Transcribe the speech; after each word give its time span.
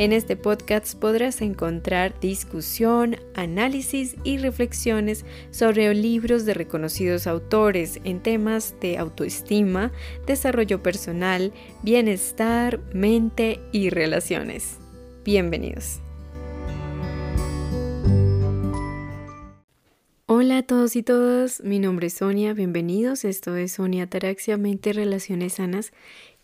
En 0.00 0.14
este 0.14 0.34
podcast 0.34 0.98
podrás 0.98 1.42
encontrar 1.42 2.18
discusión, 2.20 3.16
análisis 3.34 4.16
y 4.24 4.38
reflexiones 4.38 5.26
sobre 5.50 5.92
libros 5.92 6.46
de 6.46 6.54
reconocidos 6.54 7.26
autores 7.26 8.00
en 8.04 8.22
temas 8.22 8.74
de 8.80 8.96
autoestima, 8.96 9.92
desarrollo 10.26 10.82
personal, 10.82 11.52
bienestar, 11.82 12.80
mente 12.94 13.60
y 13.72 13.90
relaciones. 13.90 14.78
Bienvenidos. 15.22 16.00
Hola 20.32 20.58
a 20.58 20.62
todos 20.62 20.96
y 20.96 21.02
todas, 21.02 21.60
mi 21.62 21.78
nombre 21.80 22.06
es 22.06 22.14
Sonia, 22.14 22.54
bienvenidos, 22.54 23.24
esto 23.26 23.56
es 23.56 23.72
Sonia 23.72 24.08
Taraxia, 24.08 24.56
Mente 24.56 24.92
Relaciones 24.92 25.54
Sanas 25.54 25.92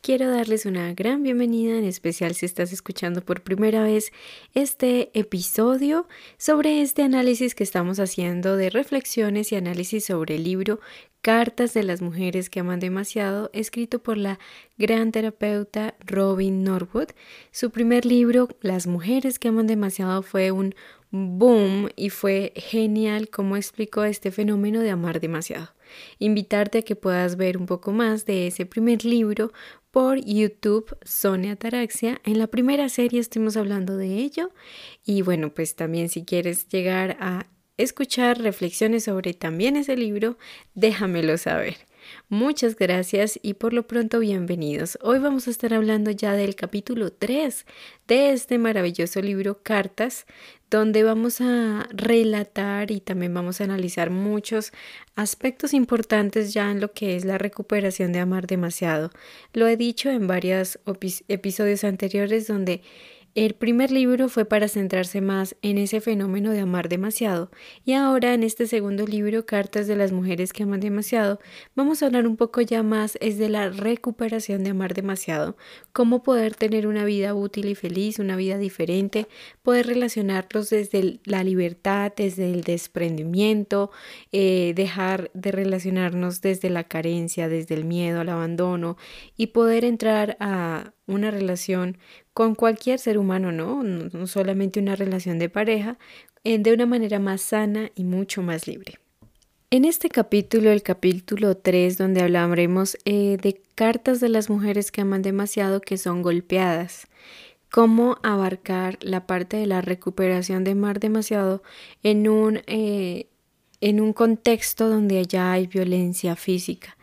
Quiero 0.06 0.30
darles 0.30 0.66
una 0.66 0.94
gran 0.94 1.24
bienvenida, 1.24 1.76
en 1.76 1.84
especial 1.84 2.36
si 2.36 2.46
estás 2.46 2.72
escuchando 2.72 3.22
por 3.22 3.42
primera 3.42 3.82
vez 3.82 4.12
este 4.54 5.10
episodio 5.18 6.06
sobre 6.38 6.80
este 6.80 7.02
análisis 7.02 7.56
que 7.56 7.64
estamos 7.64 7.98
haciendo 7.98 8.56
de 8.56 8.70
reflexiones 8.70 9.50
y 9.50 9.56
análisis 9.56 10.04
sobre 10.04 10.36
el 10.36 10.44
libro 10.44 10.78
Cartas 11.22 11.74
de 11.74 11.82
las 11.82 12.02
Mujeres 12.02 12.50
que 12.50 12.60
Aman 12.60 12.78
Demasiado, 12.78 13.50
escrito 13.52 14.00
por 14.00 14.16
la 14.16 14.38
gran 14.78 15.10
terapeuta 15.10 15.96
Robin 16.06 16.62
Norwood. 16.62 17.08
Su 17.50 17.72
primer 17.72 18.06
libro, 18.06 18.48
Las 18.60 18.86
Mujeres 18.86 19.40
que 19.40 19.48
Aman 19.48 19.66
Demasiado, 19.66 20.22
fue 20.22 20.52
un 20.52 20.76
boom 21.10 21.88
y 21.96 22.10
fue 22.10 22.52
genial 22.56 23.28
como 23.28 23.56
explicó 23.56 24.04
este 24.04 24.30
fenómeno 24.30 24.80
de 24.80 24.90
amar 24.90 25.20
demasiado. 25.20 25.70
Invitarte 26.18 26.78
a 26.78 26.82
que 26.82 26.96
puedas 26.96 27.36
ver 27.36 27.56
un 27.56 27.66
poco 27.66 27.92
más 27.92 28.24
de 28.26 28.48
ese 28.48 28.66
primer 28.66 29.04
libro 29.04 29.52
por 29.90 30.22
YouTube 30.22 30.96
Sonia 31.04 31.52
Ataraxia. 31.52 32.20
En 32.24 32.38
la 32.38 32.48
primera 32.48 32.88
serie 32.88 33.20
estuvimos 33.20 33.56
hablando 33.56 33.96
de 33.96 34.14
ello 34.16 34.50
y 35.04 35.22
bueno, 35.22 35.54
pues 35.54 35.74
también 35.74 36.08
si 36.08 36.24
quieres 36.24 36.68
llegar 36.68 37.16
a 37.20 37.46
escuchar 37.76 38.40
reflexiones 38.40 39.04
sobre 39.04 39.34
también 39.34 39.76
ese 39.76 39.96
libro, 39.96 40.38
déjamelo 40.74 41.38
saber. 41.38 41.76
Muchas 42.28 42.76
gracias 42.76 43.38
y 43.42 43.54
por 43.54 43.72
lo 43.72 43.86
pronto 43.86 44.18
bienvenidos. 44.18 44.98
Hoy 45.02 45.18
vamos 45.18 45.46
a 45.46 45.50
estar 45.50 45.74
hablando 45.74 46.10
ya 46.10 46.32
del 46.32 46.54
capítulo 46.54 47.12
3 47.12 47.66
de 48.08 48.30
este 48.32 48.58
maravilloso 48.58 49.20
libro 49.20 49.62
Cartas, 49.62 50.26
donde 50.70 51.02
vamos 51.04 51.40
a 51.40 51.88
relatar 51.92 52.90
y 52.90 53.00
también 53.00 53.32
vamos 53.32 53.60
a 53.60 53.64
analizar 53.64 54.10
muchos 54.10 54.72
aspectos 55.14 55.74
importantes 55.74 56.52
ya 56.52 56.70
en 56.70 56.80
lo 56.80 56.92
que 56.92 57.16
es 57.16 57.24
la 57.24 57.38
recuperación 57.38 58.12
de 58.12 58.20
amar 58.20 58.46
demasiado. 58.46 59.10
Lo 59.52 59.68
he 59.68 59.76
dicho 59.76 60.10
en 60.10 60.26
varios 60.26 60.78
episodios 61.28 61.84
anteriores 61.84 62.46
donde 62.46 62.82
el 63.36 63.52
primer 63.52 63.90
libro 63.90 64.30
fue 64.30 64.46
para 64.46 64.66
centrarse 64.66 65.20
más 65.20 65.56
en 65.60 65.76
ese 65.76 66.00
fenómeno 66.00 66.52
de 66.52 66.60
amar 66.60 66.88
demasiado 66.88 67.50
y 67.84 67.92
ahora 67.92 68.32
en 68.32 68.42
este 68.42 68.66
segundo 68.66 69.06
libro, 69.06 69.44
Cartas 69.44 69.86
de 69.86 69.94
las 69.94 70.10
Mujeres 70.10 70.54
que 70.54 70.62
Aman 70.62 70.80
demasiado, 70.80 71.38
vamos 71.74 72.02
a 72.02 72.06
hablar 72.06 72.26
un 72.26 72.38
poco 72.38 72.62
ya 72.62 72.82
más 72.82 73.18
es 73.20 73.36
de 73.36 73.50
la 73.50 73.68
recuperación 73.68 74.64
de 74.64 74.70
amar 74.70 74.94
demasiado, 74.94 75.58
cómo 75.92 76.22
poder 76.22 76.54
tener 76.54 76.86
una 76.86 77.04
vida 77.04 77.34
útil 77.34 77.68
y 77.68 77.74
feliz, 77.74 78.18
una 78.18 78.36
vida 78.36 78.56
diferente, 78.56 79.28
poder 79.62 79.86
relacionarlos 79.86 80.70
desde 80.70 81.20
la 81.24 81.44
libertad, 81.44 82.14
desde 82.16 82.50
el 82.50 82.62
desprendimiento, 82.62 83.90
eh, 84.32 84.72
dejar 84.74 85.30
de 85.34 85.52
relacionarnos 85.52 86.40
desde 86.40 86.70
la 86.70 86.84
carencia, 86.84 87.50
desde 87.50 87.74
el 87.74 87.84
miedo 87.84 88.20
al 88.20 88.30
abandono 88.30 88.96
y 89.36 89.48
poder 89.48 89.84
entrar 89.84 90.38
a 90.40 90.94
una 91.06 91.30
relación 91.30 91.98
con 92.32 92.54
cualquier 92.54 92.98
ser 92.98 93.18
humano, 93.18 93.52
¿no? 93.52 93.82
No, 93.82 94.26
solamente 94.26 94.80
una 94.80 94.96
relación 94.96 95.38
de 95.38 95.48
pareja, 95.48 95.98
eh, 96.44 96.58
de 96.58 96.72
una 96.72 96.86
manera 96.86 97.18
más 97.18 97.40
sana 97.40 97.90
y 97.94 98.04
mucho 98.04 98.42
más 98.42 98.66
libre. 98.66 98.98
En 99.70 99.84
este 99.84 100.08
capítulo, 100.08 100.70
el 100.70 100.82
capítulo 100.82 101.56
3, 101.56 101.98
donde 101.98 102.22
hablaremos 102.22 102.96
eh, 103.04 103.36
de 103.40 103.60
cartas 103.74 104.20
de 104.20 104.28
las 104.28 104.48
mujeres 104.48 104.92
que 104.92 105.00
aman 105.00 105.22
demasiado 105.22 105.80
que 105.80 105.98
son 105.98 106.22
golpeadas, 106.22 107.08
cómo 107.70 108.18
abarcar 108.22 108.98
la 109.00 109.26
parte 109.26 109.56
de 109.56 109.66
la 109.66 109.80
recuperación 109.80 110.62
de 110.62 110.72
amar 110.72 111.00
demasiado 111.00 111.62
en 112.02 112.28
un, 112.28 112.62
eh, 112.68 113.28
en 113.80 114.00
un 114.00 114.12
contexto 114.12 114.88
donde 114.88 115.24
ya 115.26 115.52
hay 115.52 115.66
violencia 115.66 116.36
física. 116.36 116.96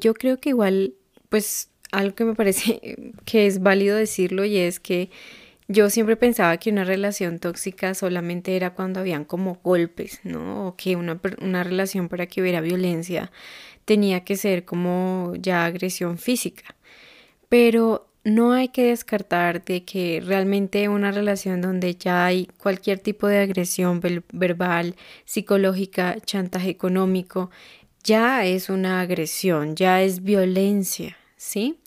yo 0.00 0.14
creo 0.14 0.38
que 0.38 0.50
igual, 0.50 0.94
pues 1.28 1.70
algo 1.92 2.14
que 2.14 2.24
me 2.24 2.34
parece 2.34 3.12
que 3.24 3.46
es 3.46 3.60
válido 3.62 3.96
decirlo 3.96 4.44
y 4.44 4.58
es 4.58 4.80
que 4.80 5.10
yo 5.68 5.90
siempre 5.90 6.16
pensaba 6.16 6.56
que 6.58 6.70
una 6.70 6.84
relación 6.84 7.40
tóxica 7.40 7.94
solamente 7.94 8.54
era 8.54 8.70
cuando 8.74 9.00
habían 9.00 9.24
como 9.24 9.58
golpes, 9.64 10.20
¿no? 10.22 10.68
O 10.68 10.76
que 10.76 10.94
una, 10.94 11.20
una 11.40 11.64
relación 11.64 12.08
para 12.08 12.26
que 12.26 12.40
hubiera 12.40 12.60
violencia 12.60 13.32
tenía 13.84 14.24
que 14.24 14.36
ser 14.36 14.64
como 14.64 15.34
ya 15.38 15.64
agresión 15.64 16.18
física. 16.18 16.76
Pero 17.48 18.08
no 18.26 18.52
hay 18.52 18.68
que 18.68 18.88
descartar 18.88 19.64
de 19.64 19.84
que 19.84 20.20
realmente 20.24 20.88
una 20.88 21.12
relación 21.12 21.60
donde 21.60 21.94
ya 21.94 22.26
hay 22.26 22.46
cualquier 22.58 22.98
tipo 22.98 23.28
de 23.28 23.38
agresión 23.38 24.00
verbal, 24.32 24.96
psicológica, 25.24 26.16
chantaje 26.24 26.70
económico, 26.70 27.50
ya 28.02 28.44
es 28.44 28.68
una 28.68 29.00
agresión, 29.00 29.76
ya 29.76 30.02
es 30.02 30.22
violencia, 30.22 31.16
¿sí? 31.36 31.80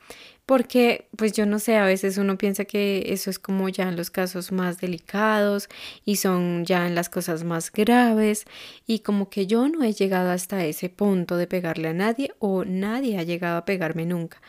Porque, 0.46 1.08
pues 1.16 1.34
yo 1.34 1.46
no 1.46 1.60
sé, 1.60 1.78
a 1.78 1.86
veces 1.86 2.18
uno 2.18 2.38
piensa 2.38 2.66
que 2.66 3.04
eso 3.14 3.30
es 3.30 3.38
como 3.38 3.70
ya 3.70 3.88
en 3.88 3.96
los 3.96 4.10
casos 4.10 4.52
más 4.52 4.82
delicados 4.82 5.70
y 6.06 6.16
son 6.16 6.66
ya 6.66 6.88
en 6.88 6.96
las 6.96 7.08
cosas 7.08 7.44
más 7.44 7.72
graves 7.72 8.46
y 8.88 9.00
como 9.00 9.30
que 9.30 9.46
yo 9.46 9.68
no 9.68 9.84
he 9.84 9.94
llegado 9.94 10.32
hasta 10.32 10.66
ese 10.66 10.90
punto 10.90 11.38
de 11.38 11.46
pegarle 11.46 11.90
a 11.90 11.94
nadie 11.94 12.34
o 12.40 12.66
nadie 12.66 13.20
ha 13.20 13.24
llegado 13.24 13.58
a 13.58 13.66
pegarme 13.66 14.08
nunca. 14.08 14.42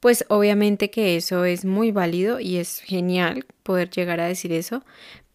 Pues 0.00 0.24
obviamente 0.28 0.90
que 0.90 1.16
eso 1.16 1.44
es 1.44 1.64
muy 1.66 1.92
válido 1.92 2.40
y 2.40 2.56
es 2.56 2.80
genial 2.80 3.44
poder 3.62 3.90
llegar 3.90 4.20
a 4.20 4.26
decir 4.26 4.52
eso, 4.52 4.82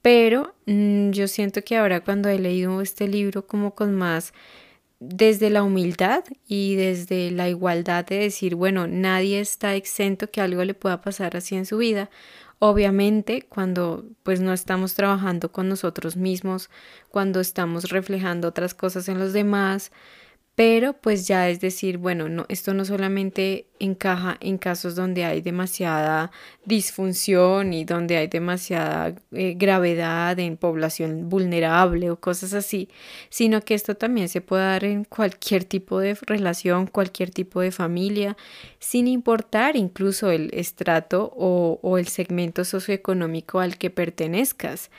pero 0.01 0.55
mm, 0.65 1.11
yo 1.11 1.27
siento 1.27 1.63
que 1.63 1.77
ahora 1.77 2.01
cuando 2.01 2.29
he 2.29 2.39
leído 2.39 2.81
este 2.81 3.07
libro 3.07 3.45
como 3.45 3.75
con 3.75 3.93
más 3.95 4.33
desde 4.99 5.49
la 5.49 5.63
humildad 5.63 6.23
y 6.47 6.75
desde 6.75 7.31
la 7.31 7.49
igualdad 7.49 8.05
de 8.05 8.17
decir, 8.19 8.55
bueno, 8.55 8.87
nadie 8.87 9.39
está 9.39 9.75
exento 9.75 10.31
que 10.31 10.41
algo 10.41 10.63
le 10.63 10.73
pueda 10.73 11.01
pasar 11.01 11.37
así 11.37 11.55
en 11.55 11.65
su 11.65 11.77
vida. 11.77 12.09
Obviamente, 12.59 13.43
cuando 13.47 14.05
pues 14.23 14.39
no 14.41 14.53
estamos 14.53 14.95
trabajando 14.95 15.51
con 15.51 15.69
nosotros 15.69 16.17
mismos, 16.17 16.71
cuando 17.09 17.39
estamos 17.39 17.89
reflejando 17.89 18.47
otras 18.47 18.73
cosas 18.73 19.07
en 19.09 19.19
los 19.19 19.33
demás, 19.33 19.91
pero 20.57 20.93
pues 20.93 21.27
ya 21.27 21.49
es 21.49 21.59
decir, 21.59 21.99
bueno, 21.99 22.29
no, 22.29 22.47
esto 22.49 22.73
no 22.73 22.83
solamente 22.83 23.67
encaja 23.79 24.37
en 24.39 24.57
casos 24.57 24.95
donde 24.95 25.23
hay 25.23 25.41
demasiada 25.41 26.31
disfunción 26.65 27.73
y 27.73 27.85
donde 27.85 28.17
hay 28.17 28.25
demasiada 28.25 29.13
eh, 29.33 29.53
gravedad 29.55 30.39
en 30.39 30.57
población 30.57 31.29
vulnerable 31.29 32.09
o 32.09 32.19
cosas 32.19 32.55
así, 32.55 32.89
sino 33.29 33.61
que 33.61 33.75
esto 33.75 33.93
también 33.93 34.29
se 34.29 34.41
puede 34.41 34.63
dar 34.63 34.83
en 34.83 35.03
cualquier 35.03 35.63
tipo 35.63 35.99
de 35.99 36.15
relación, 36.25 36.87
cualquier 36.87 37.29
tipo 37.29 37.61
de 37.61 37.71
familia, 37.71 38.35
sin 38.79 39.07
importar 39.07 39.75
incluso 39.75 40.31
el 40.31 40.49
estrato 40.55 41.31
o, 41.37 41.79
o 41.83 41.99
el 41.99 42.07
segmento 42.07 42.65
socioeconómico 42.65 43.59
al 43.59 43.77
que 43.77 43.91
pertenezcas. 43.91 44.89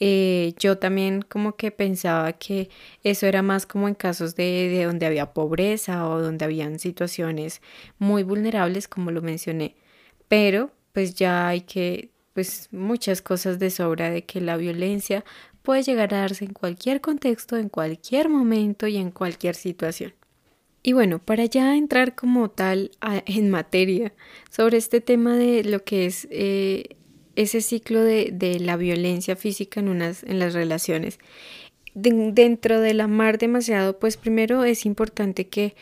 Eh, 0.00 0.54
yo 0.58 0.78
también 0.78 1.22
como 1.22 1.56
que 1.56 1.70
pensaba 1.70 2.32
que 2.32 2.70
eso 3.02 3.26
era 3.26 3.42
más 3.42 3.66
como 3.66 3.86
en 3.86 3.94
casos 3.94 4.34
de, 4.34 4.68
de 4.70 4.84
donde 4.84 5.06
había 5.06 5.32
pobreza 5.34 6.08
o 6.08 6.20
donde 6.20 6.44
habían 6.44 6.78
situaciones 6.78 7.60
muy 7.98 8.22
vulnerables, 8.22 8.88
como 8.88 9.10
lo 9.10 9.20
mencioné. 9.22 9.76
Pero 10.28 10.72
pues 10.92 11.14
ya 11.14 11.48
hay 11.48 11.62
que, 11.62 12.10
pues 12.34 12.68
muchas 12.72 13.22
cosas 13.22 13.58
de 13.58 13.70
sobra 13.70 14.10
de 14.10 14.24
que 14.24 14.40
la 14.40 14.56
violencia 14.56 15.24
puede 15.62 15.82
llegar 15.82 16.14
a 16.14 16.20
darse 16.20 16.44
en 16.44 16.52
cualquier 16.52 17.00
contexto, 17.00 17.56
en 17.56 17.68
cualquier 17.68 18.28
momento 18.28 18.86
y 18.86 18.96
en 18.96 19.10
cualquier 19.10 19.54
situación. 19.54 20.14
Y 20.82 20.94
bueno, 20.94 21.18
para 21.18 21.44
ya 21.44 21.76
entrar 21.76 22.14
como 22.14 22.50
tal 22.50 22.92
en 23.26 23.50
materia 23.50 24.14
sobre 24.50 24.78
este 24.78 25.00
tema 25.00 25.36
de 25.36 25.62
lo 25.64 25.84
que 25.84 26.06
es 26.06 26.26
eh, 26.30 26.96
ese 27.36 27.60
ciclo 27.60 28.02
de, 28.02 28.30
de 28.32 28.60
la 28.60 28.76
violencia 28.76 29.36
física 29.36 29.80
en, 29.80 29.88
unas, 29.88 30.22
en 30.24 30.38
las 30.38 30.54
relaciones. 30.54 31.18
dentro 31.94 32.80
del 32.80 33.00
amar 33.00 33.38
demasiado, 33.38 33.98
pues 33.98 34.16
primero 34.16 34.64
es 34.64 34.86
importante 34.86 35.48
que 35.48 35.74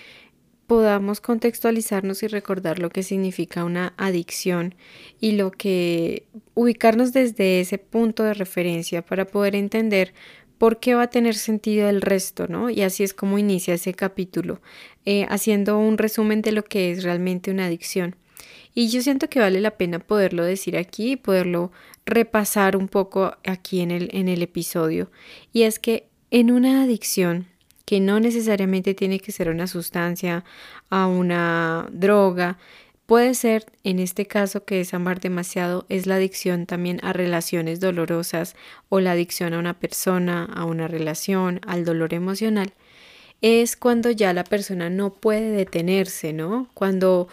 podamos 0.69 1.23
contextualizarnos 1.23 2.23
y 2.23 2.27
recordar 2.27 2.79
lo 2.79 2.91
que 2.91 3.03
significa 3.03 3.65
una 3.65 3.95
adicción 3.97 4.75
y 5.19 5.33
lo 5.33 5.51
que 5.51 6.27
ubicarnos 6.55 7.15
desde 7.15 7.61
ese 7.61 7.79
punto 7.79 8.23
de 8.23 8.35
referencia 8.35 9.01
para 9.01 9.27
poder 9.27 9.57
entender 9.57 10.13
por 10.59 10.79
qué 10.79 10.95
va 10.95 11.05
a 11.05 11.11
tener 11.11 11.37
sentido 11.37 11.89
el 11.89 12.03
resto, 12.03 12.49
¿no? 12.49 12.69
Y 12.69 12.83
así 12.83 13.03
es 13.03 13.15
como 13.15 13.39
inicia 13.39 13.75
ese 13.75 13.95
capítulo, 13.95 14.61
eh, 15.07 15.25
haciendo 15.31 15.79
un 15.79 15.97
resumen 15.97 16.43
de 16.43 16.53
lo 16.53 16.65
que 16.65 16.91
es 16.91 17.03
realmente 17.03 17.51
una 17.51 17.67
adicción. 17.67 18.17
Y 18.75 18.89
yo 18.89 19.03
siento 19.03 19.29
que 19.29 19.41
vale 19.41 19.61
la 19.61 19.73
pena 19.73 19.99
poderlo 19.99 20.45
decir 20.45 20.77
aquí 20.77 21.13
y 21.13 21.17
poderlo 21.17 21.73
repasar 22.07 22.77
un 22.77 22.89
poco 22.89 23.37
aquí 23.45 23.81
en 23.81 23.91
el, 23.91 24.09
en 24.13 24.29
el 24.29 24.43
episodio. 24.43 25.11
Y 25.53 25.63
es 25.63 25.79
que 25.79 26.09
en 26.31 26.51
una 26.51 26.83
adicción, 26.83 27.47
que 27.85 28.01
no 28.01 28.21
necesariamente 28.21 28.95
tiene 28.95 29.19
que 29.19 29.33
ser 29.33 29.49
una 29.49 29.67
sustancia, 29.67 30.45
a 30.91 31.07
una 31.07 31.89
droga, 31.91 32.59
Puede 33.09 33.33
ser, 33.33 33.65
en 33.85 34.01
este 34.01 34.27
caso 34.27 34.67
que 34.67 34.83
es 34.83 34.93
amar 34.93 35.19
demasiado, 35.19 35.87
es 35.89 36.07
la 36.07 36.17
adicción 36.17 36.67
también 36.67 37.01
a 37.03 37.15
relaciones 37.15 37.81
dolorosas 37.81 38.55
o 38.91 39.01
la 39.01 39.13
adicción 39.13 39.55
a 39.55 39.59
una 39.59 39.79
persona, 39.79 40.45
a 40.45 40.67
una 40.67 40.89
relación, 40.89 41.63
al 41.67 41.87
dolor 41.87 42.13
emocional. 42.13 42.75
Es 43.41 43.79
cuando 43.79 44.11
ya 44.11 44.35
la 44.35 44.45
persona 44.45 44.91
no 44.91 45.15
puede 45.15 45.49
detenerse, 45.53 46.35
¿no? 46.35 46.69
Cuando, 46.75 47.29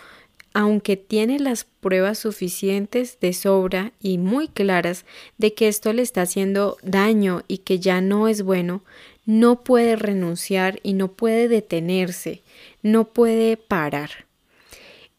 aunque 0.55 0.97
tiene 0.97 1.39
las 1.39 1.65
pruebas 1.65 2.17
suficientes 2.17 3.19
de 3.19 3.33
sobra 3.33 3.91
y 3.99 4.17
muy 4.17 4.47
claras 4.47 5.05
de 5.37 5.53
que 5.53 5.67
esto 5.67 5.93
le 5.93 6.01
está 6.01 6.23
haciendo 6.23 6.77
daño 6.81 7.43
y 7.47 7.59
que 7.59 7.79
ya 7.79 8.01
no 8.01 8.27
es 8.27 8.41
bueno, 8.41 8.83
no 9.25 9.63
puede 9.63 9.95
renunciar 9.95 10.79
y 10.81 10.93
no 10.93 11.11
puede 11.11 11.47
detenerse, 11.47 12.41
no 12.81 13.05
puede 13.05 13.57
parar 13.57 14.25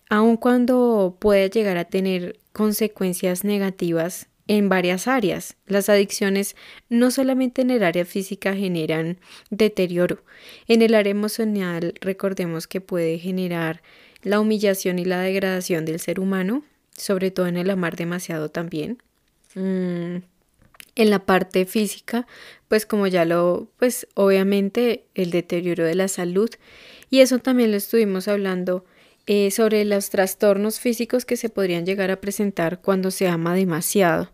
aun 0.08 0.36
cuando 0.36 1.16
puede 1.18 1.50
llegar 1.50 1.76
a 1.78 1.84
tener 1.84 2.38
consecuencias 2.52 3.44
negativas 3.44 4.28
en 4.48 4.68
varias 4.68 5.08
áreas. 5.08 5.56
Las 5.66 5.88
adicciones 5.88 6.54
no 6.88 7.10
solamente 7.10 7.62
en 7.62 7.70
el 7.70 7.82
área 7.82 8.04
física 8.04 8.54
generan 8.54 9.18
deterioro, 9.50 10.22
en 10.68 10.82
el 10.82 10.94
área 10.94 11.10
emocional 11.10 11.94
recordemos 12.00 12.66
que 12.66 12.80
puede 12.80 13.18
generar 13.18 13.82
la 14.26 14.40
humillación 14.40 14.98
y 14.98 15.04
la 15.04 15.20
degradación 15.20 15.84
del 15.84 16.00
ser 16.00 16.18
humano, 16.18 16.64
sobre 16.96 17.30
todo 17.30 17.46
en 17.46 17.56
el 17.56 17.70
amar 17.70 17.94
demasiado 17.94 18.48
también. 18.48 19.00
Mm, 19.54 20.16
en 20.96 21.10
la 21.10 21.20
parte 21.20 21.64
física, 21.64 22.26
pues 22.66 22.86
como 22.86 23.06
ya 23.06 23.24
lo, 23.24 23.68
pues 23.78 24.08
obviamente 24.14 25.04
el 25.14 25.30
deterioro 25.30 25.84
de 25.84 25.94
la 25.94 26.08
salud 26.08 26.50
y 27.08 27.20
eso 27.20 27.38
también 27.38 27.70
lo 27.70 27.76
estuvimos 27.76 28.26
hablando 28.26 28.84
eh, 29.28 29.52
sobre 29.52 29.84
los 29.84 30.10
trastornos 30.10 30.80
físicos 30.80 31.24
que 31.24 31.36
se 31.36 31.48
podrían 31.48 31.86
llegar 31.86 32.10
a 32.10 32.20
presentar 32.20 32.80
cuando 32.80 33.12
se 33.12 33.28
ama 33.28 33.54
demasiado, 33.54 34.32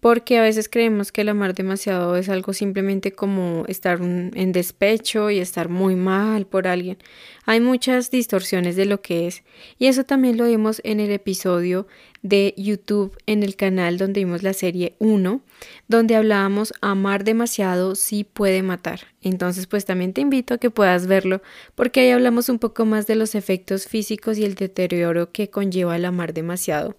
porque 0.00 0.38
a 0.38 0.42
veces 0.42 0.68
creemos 0.68 1.10
que 1.10 1.22
el 1.22 1.28
amar 1.28 1.54
demasiado 1.54 2.16
es 2.16 2.28
algo 2.28 2.52
simplemente 2.52 3.12
como 3.12 3.64
estar 3.66 4.00
en 4.00 4.52
despecho 4.52 5.30
y 5.30 5.38
estar 5.40 5.68
muy 5.68 5.96
mal 5.96 6.46
por 6.46 6.68
alguien. 6.68 6.98
Hay 7.46 7.60
muchas 7.60 8.10
distorsiones 8.10 8.76
de 8.76 8.84
lo 8.84 9.00
que 9.02 9.26
es, 9.26 9.42
y 9.78 9.86
eso 9.86 10.04
también 10.04 10.36
lo 10.36 10.44
vimos 10.44 10.80
en 10.84 11.00
el 11.00 11.10
episodio 11.10 11.86
de 12.22 12.54
YouTube 12.56 13.16
en 13.26 13.42
el 13.42 13.56
canal 13.56 13.96
donde 13.98 14.20
vimos 14.20 14.42
la 14.42 14.52
serie 14.52 14.94
1, 14.98 15.40
donde 15.88 16.16
hablábamos 16.16 16.72
amar 16.80 17.24
demasiado 17.24 17.94
sí 17.94 18.24
puede 18.24 18.62
matar. 18.62 19.00
Entonces, 19.22 19.66
pues 19.66 19.84
también 19.84 20.12
te 20.12 20.20
invito 20.20 20.54
a 20.54 20.58
que 20.58 20.70
puedas 20.70 21.06
verlo 21.06 21.42
porque 21.74 22.00
ahí 22.00 22.10
hablamos 22.10 22.48
un 22.48 22.58
poco 22.58 22.84
más 22.84 23.06
de 23.06 23.16
los 23.16 23.34
efectos 23.34 23.86
físicos 23.86 24.38
y 24.38 24.44
el 24.44 24.54
deterioro 24.54 25.32
que 25.32 25.50
conlleva 25.50 25.96
el 25.96 26.04
amar 26.04 26.34
demasiado. 26.34 26.96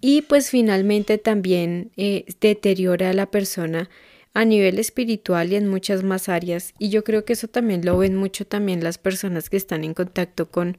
Y 0.00 0.22
pues 0.22 0.50
finalmente 0.50 1.18
también 1.18 1.90
eh, 1.96 2.24
deteriora 2.40 3.10
a 3.10 3.14
la 3.14 3.30
persona 3.30 3.88
a 4.34 4.44
nivel 4.44 4.78
espiritual 4.78 5.52
y 5.52 5.56
en 5.56 5.66
muchas 5.68 6.02
más 6.02 6.28
áreas. 6.28 6.74
Y 6.78 6.90
yo 6.90 7.04
creo 7.04 7.24
que 7.24 7.32
eso 7.32 7.48
también 7.48 7.84
lo 7.84 7.96
ven 7.96 8.16
mucho 8.16 8.46
también 8.46 8.84
las 8.84 8.98
personas 8.98 9.48
que 9.48 9.56
están 9.56 9.82
en 9.82 9.94
contacto 9.94 10.50
con 10.50 10.76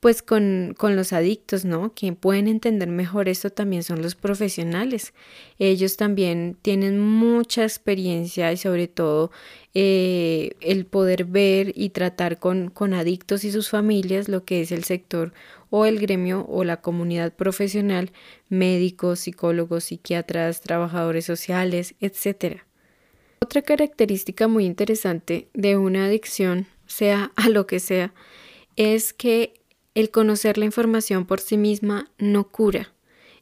pues 0.00 0.22
con, 0.22 0.74
con, 0.78 0.94
los 0.94 1.12
adictos, 1.12 1.64
¿no? 1.64 1.92
Quien 1.92 2.14
pueden 2.14 2.46
entender 2.46 2.88
mejor 2.88 3.28
esto 3.28 3.50
también 3.50 3.82
son 3.82 4.00
los 4.00 4.14
profesionales. 4.14 5.12
Ellos 5.58 5.96
también 5.96 6.56
tienen 6.62 7.00
mucha 7.00 7.64
experiencia 7.64 8.52
y 8.52 8.56
sobre 8.56 8.86
todo 8.86 9.32
eh, 9.74 10.52
el 10.60 10.86
poder 10.86 11.24
ver 11.24 11.72
y 11.74 11.88
tratar 11.90 12.38
con, 12.38 12.70
con 12.70 12.94
adictos 12.94 13.42
y 13.42 13.50
sus 13.50 13.70
familias 13.70 14.28
lo 14.28 14.44
que 14.44 14.60
es 14.60 14.70
el 14.70 14.84
sector 14.84 15.32
o 15.70 15.86
el 15.86 15.98
gremio 15.98 16.46
o 16.48 16.64
la 16.64 16.80
comunidad 16.80 17.32
profesional, 17.34 18.12
médicos, 18.48 19.20
psicólogos, 19.20 19.84
psiquiatras, 19.84 20.60
trabajadores 20.60 21.24
sociales, 21.24 21.94
etc. 22.00 22.62
Otra 23.40 23.62
característica 23.62 24.48
muy 24.48 24.64
interesante 24.64 25.48
de 25.54 25.76
una 25.76 26.06
adicción, 26.06 26.66
sea 26.86 27.32
a 27.36 27.48
lo 27.48 27.66
que 27.66 27.80
sea, 27.80 28.12
es 28.76 29.12
que 29.12 29.54
el 29.94 30.10
conocer 30.10 30.58
la 30.58 30.64
información 30.64 31.26
por 31.26 31.40
sí 31.40 31.56
misma 31.56 32.10
no 32.18 32.48
cura. 32.48 32.92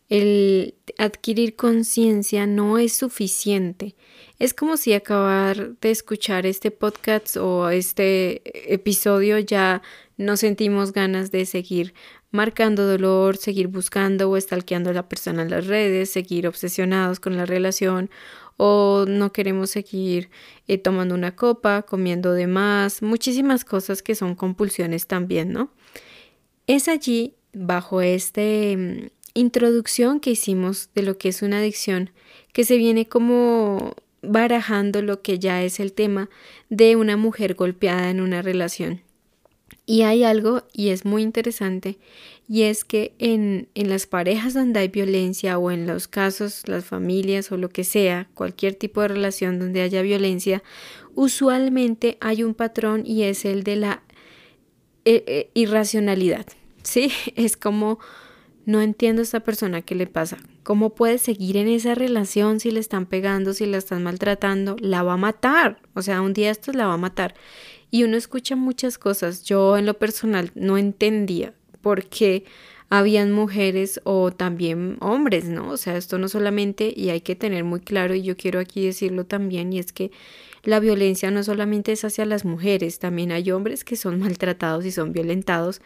El 0.08 0.74
adquirir 0.98 1.56
conciencia 1.56 2.46
no 2.46 2.78
es 2.78 2.92
suficiente. 2.92 3.96
Es 4.38 4.54
como 4.54 4.76
si 4.76 4.92
acabar 4.92 5.76
de 5.80 5.90
escuchar 5.90 6.46
este 6.46 6.70
podcast 6.70 7.36
o 7.36 7.68
este 7.70 8.72
episodio 8.72 9.38
ya 9.38 9.82
no 10.16 10.36
sentimos 10.36 10.92
ganas 10.92 11.30
de 11.30 11.46
seguir 11.46 11.94
marcando 12.30 12.86
dolor, 12.86 13.36
seguir 13.36 13.68
buscando 13.68 14.30
o 14.30 14.36
estalqueando 14.36 14.90
a 14.90 14.94
la 14.94 15.08
persona 15.08 15.42
en 15.42 15.50
las 15.50 15.66
redes, 15.66 16.10
seguir 16.10 16.46
obsesionados 16.46 17.20
con 17.20 17.36
la 17.36 17.46
relación 17.46 18.10
o 18.56 19.04
no 19.06 19.32
queremos 19.32 19.70
seguir 19.70 20.30
eh, 20.66 20.78
tomando 20.78 21.14
una 21.14 21.36
copa, 21.36 21.82
comiendo 21.82 22.32
de 22.32 22.46
más, 22.46 23.02
muchísimas 23.02 23.64
cosas 23.64 24.02
que 24.02 24.14
son 24.14 24.34
compulsiones 24.34 25.06
también, 25.06 25.52
¿no? 25.52 25.70
Es 26.66 26.88
allí, 26.88 27.34
bajo 27.52 28.00
esta 28.00 28.40
mm, 28.40 29.08
introducción 29.34 30.20
que 30.20 30.30
hicimos 30.30 30.90
de 30.94 31.02
lo 31.02 31.18
que 31.18 31.28
es 31.28 31.42
una 31.42 31.58
adicción, 31.58 32.10
que 32.52 32.64
se 32.64 32.76
viene 32.76 33.06
como 33.06 33.94
barajando 34.22 35.02
lo 35.02 35.22
que 35.22 35.38
ya 35.38 35.62
es 35.62 35.78
el 35.78 35.92
tema 35.92 36.30
de 36.70 36.96
una 36.96 37.16
mujer 37.16 37.54
golpeada 37.54 38.10
en 38.10 38.20
una 38.20 38.42
relación. 38.42 39.05
Y 39.84 40.02
hay 40.02 40.24
algo, 40.24 40.64
y 40.72 40.88
es 40.88 41.04
muy 41.04 41.22
interesante, 41.22 41.98
y 42.48 42.62
es 42.62 42.84
que 42.84 43.14
en, 43.18 43.68
en, 43.74 43.88
las 43.88 44.06
parejas 44.06 44.54
donde 44.54 44.80
hay 44.80 44.88
violencia 44.88 45.58
o 45.58 45.70
en 45.70 45.86
los 45.86 46.08
casos, 46.08 46.62
las 46.66 46.84
familias 46.84 47.52
o 47.52 47.56
lo 47.56 47.68
que 47.68 47.84
sea, 47.84 48.28
cualquier 48.34 48.74
tipo 48.74 49.00
de 49.02 49.08
relación 49.08 49.58
donde 49.58 49.82
haya 49.82 50.02
violencia, 50.02 50.62
usualmente 51.14 52.18
hay 52.20 52.42
un 52.42 52.54
patrón 52.54 53.02
y 53.04 53.22
es 53.24 53.44
el 53.44 53.64
de 53.64 53.76
la 53.76 54.02
eh, 55.04 55.24
eh, 55.28 55.50
irracionalidad, 55.54 56.46
¿sí? 56.82 57.12
Es 57.36 57.56
como, 57.56 58.00
no 58.64 58.80
entiendo 58.80 59.22
a 59.22 59.24
esta 59.24 59.40
persona 59.40 59.82
qué 59.82 59.94
le 59.94 60.08
pasa. 60.08 60.36
¿Cómo 60.64 60.96
puede 60.96 61.18
seguir 61.18 61.56
en 61.56 61.68
esa 61.68 61.94
relación 61.94 62.58
si 62.58 62.72
le 62.72 62.80
están 62.80 63.06
pegando, 63.06 63.52
si 63.52 63.66
la 63.66 63.78
están 63.78 64.02
maltratando? 64.02 64.74
La 64.80 65.04
va 65.04 65.12
a 65.12 65.16
matar. 65.16 65.80
O 65.94 66.02
sea, 66.02 66.22
un 66.22 66.32
día 66.32 66.50
esto 66.50 66.72
la 66.72 66.88
va 66.88 66.94
a 66.94 66.98
matar. 66.98 67.34
Y 67.90 68.04
uno 68.04 68.16
escucha 68.16 68.56
muchas 68.56 68.98
cosas. 68.98 69.44
Yo 69.44 69.76
en 69.76 69.86
lo 69.86 69.94
personal 69.94 70.50
no 70.54 70.78
entendía 70.78 71.54
por 71.80 72.04
qué 72.06 72.44
habían 72.88 73.32
mujeres 73.32 74.00
o 74.04 74.30
también 74.30 74.96
hombres, 75.00 75.46
¿no? 75.46 75.70
O 75.70 75.76
sea, 75.76 75.96
esto 75.96 76.18
no 76.18 76.28
solamente, 76.28 76.92
y 76.94 77.10
hay 77.10 77.20
que 77.20 77.34
tener 77.34 77.64
muy 77.64 77.80
claro, 77.80 78.14
y 78.14 78.22
yo 78.22 78.36
quiero 78.36 78.60
aquí 78.60 78.84
decirlo 78.84 79.24
también, 79.26 79.72
y 79.72 79.78
es 79.78 79.92
que 79.92 80.12
la 80.62 80.80
violencia 80.80 81.30
no 81.30 81.42
solamente 81.42 81.92
es 81.92 82.04
hacia 82.04 82.26
las 82.26 82.44
mujeres, 82.44 82.98
también 82.98 83.32
hay 83.32 83.50
hombres 83.50 83.84
que 83.84 83.96
son 83.96 84.18
maltratados 84.20 84.84
y 84.84 84.92
son 84.92 85.12
violentados 85.12 85.80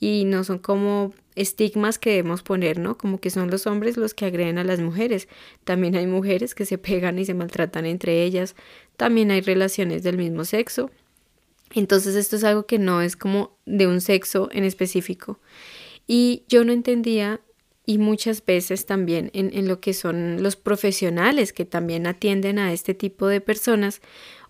y 0.00 0.24
no 0.26 0.44
son 0.44 0.58
como 0.58 1.12
estigmas 1.34 1.98
que 1.98 2.10
debemos 2.10 2.42
poner, 2.42 2.78
¿no? 2.78 2.96
Como 2.96 3.18
que 3.18 3.30
son 3.30 3.50
los 3.50 3.66
hombres 3.66 3.96
los 3.96 4.14
que 4.14 4.26
agreden 4.26 4.58
a 4.58 4.64
las 4.64 4.80
mujeres. 4.80 5.28
También 5.64 5.96
hay 5.96 6.06
mujeres 6.06 6.54
que 6.54 6.64
se 6.64 6.78
pegan 6.78 7.18
y 7.18 7.26
se 7.26 7.34
maltratan 7.34 7.86
entre 7.86 8.22
ellas. 8.24 8.56
También 8.96 9.30
hay 9.30 9.42
relaciones 9.42 10.02
del 10.02 10.16
mismo 10.16 10.44
sexo. 10.44 10.90
Entonces 11.80 12.14
esto 12.14 12.36
es 12.36 12.44
algo 12.44 12.66
que 12.66 12.78
no 12.78 13.02
es 13.02 13.16
como 13.16 13.58
de 13.66 13.86
un 13.86 14.00
sexo 14.00 14.48
en 14.52 14.64
específico. 14.64 15.40
Y 16.06 16.44
yo 16.48 16.64
no 16.64 16.72
entendía 16.72 17.40
y 17.84 17.98
muchas 17.98 18.44
veces 18.44 18.86
también 18.86 19.30
en, 19.32 19.68
lo 19.68 19.80
que 19.80 19.94
son 19.94 20.42
los 20.42 20.56
profesionales 20.56 21.52
que 21.52 21.64
también 21.64 22.06
atienden 22.06 22.58
a 22.58 22.72
este 22.72 22.94
tipo 22.94 23.28
de 23.28 23.40
personas 23.40 24.00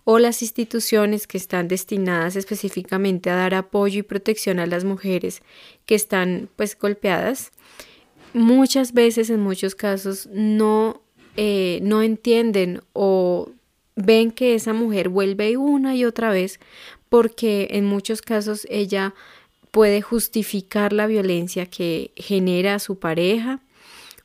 o 0.05 0.19
las 0.19 0.41
instituciones 0.41 1.27
que 1.27 1.37
están 1.37 1.67
destinadas 1.67 2.35
específicamente 2.35 3.29
a 3.29 3.35
dar 3.35 3.53
apoyo 3.53 3.99
y 3.99 4.03
protección 4.03 4.59
a 4.59 4.65
las 4.65 4.85
mujeres 4.85 5.43
que 5.85 5.95
están 5.95 6.49
pues 6.55 6.77
golpeadas, 6.79 7.51
muchas 8.33 8.93
veces 8.93 9.29
en 9.29 9.41
muchos 9.41 9.75
casos 9.75 10.27
no, 10.31 11.01
eh, 11.35 11.79
no 11.83 12.01
entienden 12.01 12.81
o 12.93 13.51
ven 13.97 14.31
que 14.31 14.55
esa 14.55 14.73
mujer 14.73 15.09
vuelve 15.09 15.57
una 15.57 15.95
y 15.95 16.05
otra 16.05 16.31
vez 16.31 16.59
porque 17.09 17.69
en 17.71 17.85
muchos 17.85 18.21
casos 18.21 18.67
ella 18.69 19.13
puede 19.71 20.01
justificar 20.01 20.93
la 20.93 21.07
violencia 21.07 21.65
que 21.65 22.11
genera 22.15 22.75
a 22.75 22.79
su 22.79 22.99
pareja 22.99 23.61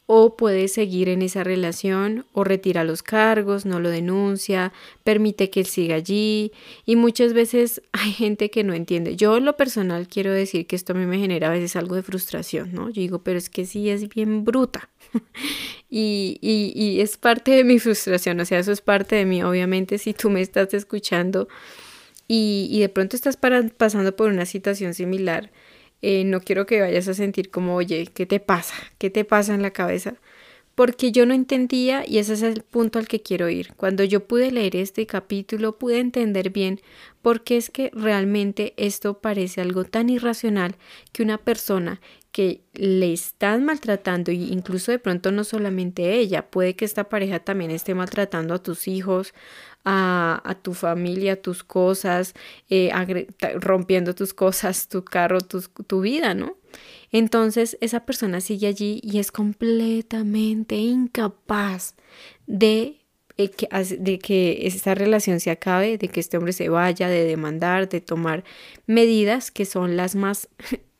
o 0.06 0.36
puede 0.36 0.68
seguir 0.68 1.08
en 1.08 1.22
esa 1.22 1.44
relación 1.44 2.26
o 2.32 2.44
retira 2.44 2.84
los 2.84 3.02
cargos, 3.02 3.64
no 3.64 3.80
lo 3.80 3.88
denuncia, 3.88 4.72
permite 5.04 5.48
que 5.48 5.60
él 5.60 5.66
siga 5.66 5.94
allí 5.94 6.52
y 6.84 6.96
muchas 6.96 7.32
veces 7.32 7.82
hay 7.92 8.12
gente 8.12 8.50
que 8.50 8.64
no 8.64 8.74
entiende. 8.74 9.16
Yo 9.16 9.36
en 9.36 9.44
lo 9.44 9.56
personal 9.56 10.08
quiero 10.08 10.32
decir 10.32 10.66
que 10.66 10.76
esto 10.76 10.92
a 10.92 10.96
mí 10.96 11.06
me 11.06 11.18
genera 11.18 11.48
a 11.48 11.52
veces 11.52 11.76
algo 11.76 11.94
de 11.94 12.02
frustración, 12.02 12.72
¿no? 12.72 12.88
Yo 12.90 13.00
digo, 13.00 13.22
pero 13.22 13.38
es 13.38 13.48
que 13.48 13.64
sí 13.64 13.88
es 13.90 14.08
bien 14.08 14.44
bruta 14.44 14.88
y, 15.90 16.38
y, 16.40 16.72
y 16.74 17.00
es 17.00 17.16
parte 17.16 17.52
de 17.52 17.64
mi 17.64 17.78
frustración, 17.78 18.40
o 18.40 18.44
sea, 18.44 18.58
eso 18.58 18.72
es 18.72 18.80
parte 18.80 19.16
de 19.16 19.24
mí, 19.24 19.42
obviamente 19.42 19.98
si 19.98 20.14
tú 20.14 20.30
me 20.30 20.40
estás 20.40 20.74
escuchando 20.74 21.48
y, 22.34 22.66
y 22.70 22.80
de 22.80 22.88
pronto 22.88 23.14
estás 23.14 23.36
pasando 23.36 24.16
por 24.16 24.30
una 24.30 24.46
situación 24.46 24.94
similar, 24.94 25.50
eh, 26.00 26.24
no 26.24 26.40
quiero 26.40 26.64
que 26.64 26.80
vayas 26.80 27.06
a 27.08 27.12
sentir 27.12 27.50
como, 27.50 27.76
oye, 27.76 28.06
¿qué 28.06 28.24
te 28.24 28.40
pasa? 28.40 28.74
¿Qué 28.96 29.10
te 29.10 29.26
pasa 29.26 29.54
en 29.54 29.60
la 29.60 29.72
cabeza? 29.72 30.14
Porque 30.74 31.12
yo 31.12 31.26
no 31.26 31.34
entendía 31.34 32.04
y 32.08 32.16
ese 32.16 32.32
es 32.32 32.40
el 32.40 32.62
punto 32.62 32.98
al 32.98 33.06
que 33.06 33.20
quiero 33.20 33.50
ir. 33.50 33.74
Cuando 33.76 34.02
yo 34.02 34.26
pude 34.26 34.50
leer 34.50 34.76
este 34.76 35.06
capítulo 35.06 35.76
pude 35.76 36.00
entender 36.00 36.48
bien 36.48 36.80
por 37.20 37.44
qué 37.44 37.58
es 37.58 37.68
que 37.68 37.90
realmente 37.92 38.72
esto 38.78 39.18
parece 39.20 39.60
algo 39.60 39.84
tan 39.84 40.08
irracional 40.08 40.76
que 41.12 41.22
una 41.22 41.36
persona 41.36 42.00
que 42.32 42.62
le 42.72 43.12
están 43.12 43.62
maltratando 43.62 44.32
y 44.32 44.50
incluso 44.50 44.90
de 44.90 44.98
pronto 44.98 45.30
no 45.32 45.44
solamente 45.44 46.14
ella, 46.14 46.50
puede 46.50 46.74
que 46.74 46.86
esta 46.86 47.10
pareja 47.10 47.40
también 47.40 47.70
esté 47.70 47.94
maltratando 47.94 48.54
a 48.54 48.62
tus 48.62 48.88
hijos, 48.88 49.34
a, 49.84 50.56
tu 50.62 50.74
familia, 50.74 51.40
tus 51.40 51.64
cosas, 51.64 52.34
eh, 52.70 52.90
rompiendo 53.56 54.14
tus 54.14 54.34
cosas, 54.34 54.88
tu 54.88 55.04
carro, 55.04 55.40
tu 55.40 56.00
vida, 56.00 56.34
¿no? 56.34 56.56
Entonces 57.10 57.76
esa 57.80 58.06
persona 58.06 58.40
sigue 58.40 58.66
allí 58.66 59.00
y 59.02 59.18
es 59.18 59.30
completamente 59.30 60.76
incapaz 60.76 61.94
de 62.46 63.02
eh, 63.36 63.50
que, 63.50 63.68
de 63.98 64.18
que 64.18 64.66
esta 64.66 64.94
relación 64.94 65.40
se 65.40 65.50
acabe, 65.50 65.98
de 65.98 66.08
que 66.08 66.20
este 66.20 66.38
hombre 66.38 66.52
se 66.52 66.68
vaya, 66.68 67.08
de 67.08 67.24
demandar, 67.24 67.88
de 67.88 68.00
tomar 68.00 68.44
medidas 68.86 69.50
que 69.50 69.66
son 69.66 69.96
las 69.96 70.14
más 70.14 70.48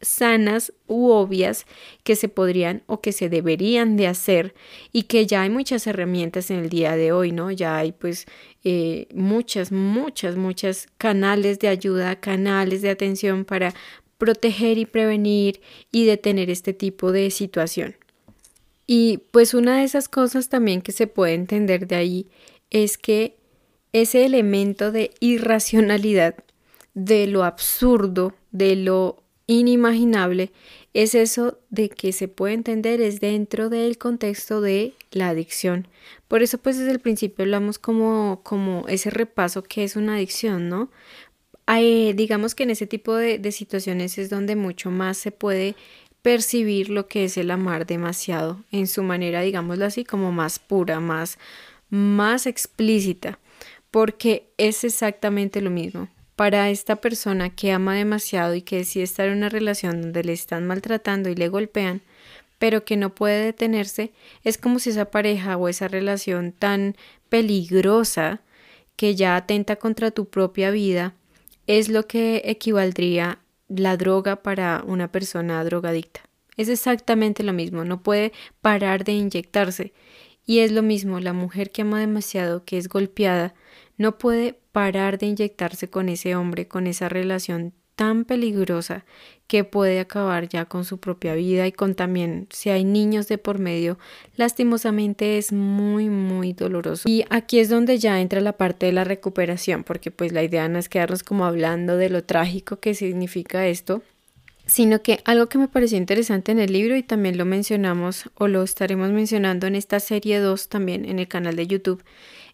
sanas 0.02 0.72
u 0.86 1.08
obvias 1.10 1.66
que 2.02 2.16
se 2.16 2.28
podrían 2.28 2.82
o 2.86 3.00
que 3.00 3.12
se 3.12 3.28
deberían 3.28 3.96
de 3.96 4.08
hacer 4.08 4.54
y 4.92 5.04
que 5.04 5.26
ya 5.26 5.42
hay 5.42 5.50
muchas 5.50 5.86
herramientas 5.86 6.50
en 6.50 6.58
el 6.58 6.68
día 6.68 6.96
de 6.96 7.12
hoy, 7.12 7.32
¿no? 7.32 7.50
Ya 7.50 7.78
hay 7.78 7.92
pues 7.92 8.26
eh, 8.64 9.06
muchas, 9.14 9.72
muchas, 9.72 10.36
muchas 10.36 10.88
canales 10.98 11.58
de 11.60 11.68
ayuda, 11.68 12.16
canales 12.16 12.82
de 12.82 12.90
atención 12.90 13.44
para 13.44 13.72
proteger 14.18 14.78
y 14.78 14.86
prevenir 14.86 15.60
y 15.90 16.04
detener 16.04 16.50
este 16.50 16.72
tipo 16.72 17.12
de 17.12 17.30
situación. 17.30 17.96
Y 18.86 19.18
pues 19.30 19.54
una 19.54 19.78
de 19.78 19.84
esas 19.84 20.08
cosas 20.08 20.48
también 20.48 20.82
que 20.82 20.92
se 20.92 21.06
puede 21.06 21.34
entender 21.34 21.86
de 21.86 21.96
ahí 21.96 22.30
es 22.70 22.98
que 22.98 23.36
ese 23.92 24.24
elemento 24.24 24.90
de 24.90 25.12
irracionalidad, 25.20 26.36
de 26.94 27.26
lo 27.26 27.44
absurdo, 27.44 28.34
de 28.50 28.76
lo 28.76 29.21
inimaginable 29.52 30.50
es 30.94 31.14
eso 31.14 31.58
de 31.70 31.88
que 31.88 32.12
se 32.12 32.28
puede 32.28 32.54
entender 32.54 33.00
es 33.00 33.20
dentro 33.20 33.68
del 33.68 33.98
contexto 33.98 34.60
de 34.60 34.94
la 35.10 35.28
adicción. 35.28 35.88
Por 36.28 36.42
eso 36.42 36.58
pues 36.58 36.78
desde 36.78 36.90
el 36.90 37.00
principio 37.00 37.44
hablamos 37.44 37.78
como, 37.78 38.40
como 38.42 38.86
ese 38.88 39.10
repaso 39.10 39.62
que 39.62 39.84
es 39.84 39.96
una 39.96 40.16
adicción, 40.16 40.68
¿no? 40.68 40.90
digamos 42.14 42.54
que 42.54 42.64
en 42.64 42.70
ese 42.70 42.86
tipo 42.86 43.14
de, 43.14 43.38
de 43.38 43.50
situaciones 43.50 44.18
es 44.18 44.28
donde 44.28 44.56
mucho 44.56 44.90
más 44.90 45.16
se 45.16 45.30
puede 45.30 45.74
percibir 46.20 46.90
lo 46.90 47.08
que 47.08 47.24
es 47.24 47.38
el 47.38 47.50
amar 47.50 47.86
demasiado 47.86 48.62
en 48.72 48.86
su 48.86 49.02
manera, 49.02 49.40
digámoslo 49.40 49.86
así, 49.86 50.04
como 50.04 50.32
más 50.32 50.58
pura, 50.58 51.00
más, 51.00 51.38
más 51.88 52.46
explícita, 52.46 53.38
porque 53.90 54.50
es 54.58 54.84
exactamente 54.84 55.62
lo 55.62 55.70
mismo 55.70 56.10
para 56.36 56.70
esta 56.70 56.96
persona 56.96 57.50
que 57.50 57.72
ama 57.72 57.94
demasiado 57.94 58.54
y 58.54 58.62
que 58.62 58.78
decide 58.78 59.04
estar 59.04 59.28
en 59.28 59.38
una 59.38 59.48
relación 59.48 60.00
donde 60.00 60.24
le 60.24 60.32
están 60.32 60.66
maltratando 60.66 61.28
y 61.28 61.34
le 61.34 61.48
golpean, 61.48 62.02
pero 62.58 62.84
que 62.84 62.96
no 62.96 63.14
puede 63.14 63.44
detenerse, 63.44 64.12
es 64.44 64.56
como 64.56 64.78
si 64.78 64.90
esa 64.90 65.10
pareja 65.10 65.56
o 65.56 65.68
esa 65.68 65.88
relación 65.88 66.52
tan 66.52 66.96
peligrosa 67.28 68.40
que 68.96 69.14
ya 69.14 69.36
atenta 69.36 69.76
contra 69.76 70.10
tu 70.10 70.26
propia 70.26 70.70
vida 70.70 71.14
es 71.66 71.88
lo 71.88 72.06
que 72.06 72.42
equivaldría 72.44 73.38
la 73.68 73.96
droga 73.96 74.42
para 74.42 74.84
una 74.86 75.10
persona 75.10 75.62
drogadicta. 75.64 76.20
Es 76.56 76.68
exactamente 76.68 77.42
lo 77.42 77.52
mismo, 77.52 77.84
no 77.84 78.02
puede 78.02 78.32
parar 78.60 79.04
de 79.04 79.12
inyectarse. 79.12 79.92
Y 80.44 80.58
es 80.58 80.72
lo 80.72 80.82
mismo, 80.82 81.20
la 81.20 81.32
mujer 81.32 81.70
que 81.70 81.82
ama 81.82 82.00
demasiado, 82.00 82.64
que 82.64 82.76
es 82.76 82.88
golpeada, 82.88 83.54
no 84.02 84.18
puede 84.18 84.58
parar 84.72 85.16
de 85.16 85.26
inyectarse 85.26 85.88
con 85.88 86.08
ese 86.08 86.34
hombre, 86.34 86.66
con 86.66 86.86
esa 86.86 87.08
relación 87.08 87.72
tan 87.94 88.24
peligrosa 88.24 89.04
que 89.46 89.64
puede 89.64 90.00
acabar 90.00 90.48
ya 90.48 90.64
con 90.64 90.84
su 90.84 90.98
propia 90.98 91.34
vida 91.34 91.66
y 91.66 91.72
con 91.72 91.94
también 91.94 92.48
si 92.50 92.70
hay 92.70 92.84
niños 92.84 93.28
de 93.28 93.38
por 93.38 93.60
medio, 93.60 93.98
lastimosamente 94.34 95.38
es 95.38 95.52
muy 95.52 96.08
muy 96.08 96.52
doloroso. 96.52 97.08
Y 97.08 97.24
aquí 97.30 97.60
es 97.60 97.68
donde 97.68 97.98
ya 97.98 98.20
entra 98.20 98.40
la 98.40 98.54
parte 98.54 98.86
de 98.86 98.92
la 98.92 99.04
recuperación, 99.04 99.84
porque 99.84 100.10
pues 100.10 100.32
la 100.32 100.42
idea 100.42 100.68
no 100.68 100.78
es 100.78 100.88
quedarnos 100.88 101.22
como 101.22 101.44
hablando 101.44 101.96
de 101.96 102.08
lo 102.08 102.24
trágico 102.24 102.80
que 102.80 102.94
significa 102.94 103.68
esto, 103.68 104.02
sino 104.66 105.02
que 105.02 105.20
algo 105.24 105.48
que 105.48 105.58
me 105.58 105.68
pareció 105.68 105.96
interesante 105.96 106.50
en 106.50 106.58
el 106.58 106.72
libro 106.72 106.96
y 106.96 107.04
también 107.04 107.38
lo 107.38 107.44
mencionamos 107.44 108.30
o 108.34 108.48
lo 108.48 108.62
estaremos 108.62 109.10
mencionando 109.10 109.66
en 109.68 109.76
esta 109.76 110.00
serie 110.00 110.40
2 110.40 110.68
también 110.68 111.04
en 111.04 111.20
el 111.20 111.28
canal 111.28 111.54
de 111.54 111.66
YouTube 111.66 112.02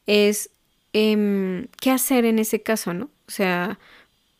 es 0.06 0.50
Em, 0.92 1.68
¿qué 1.80 1.90
hacer 1.90 2.24
en 2.24 2.38
ese 2.38 2.62
caso, 2.62 2.94
no? 2.94 3.10
O 3.26 3.30
sea, 3.30 3.78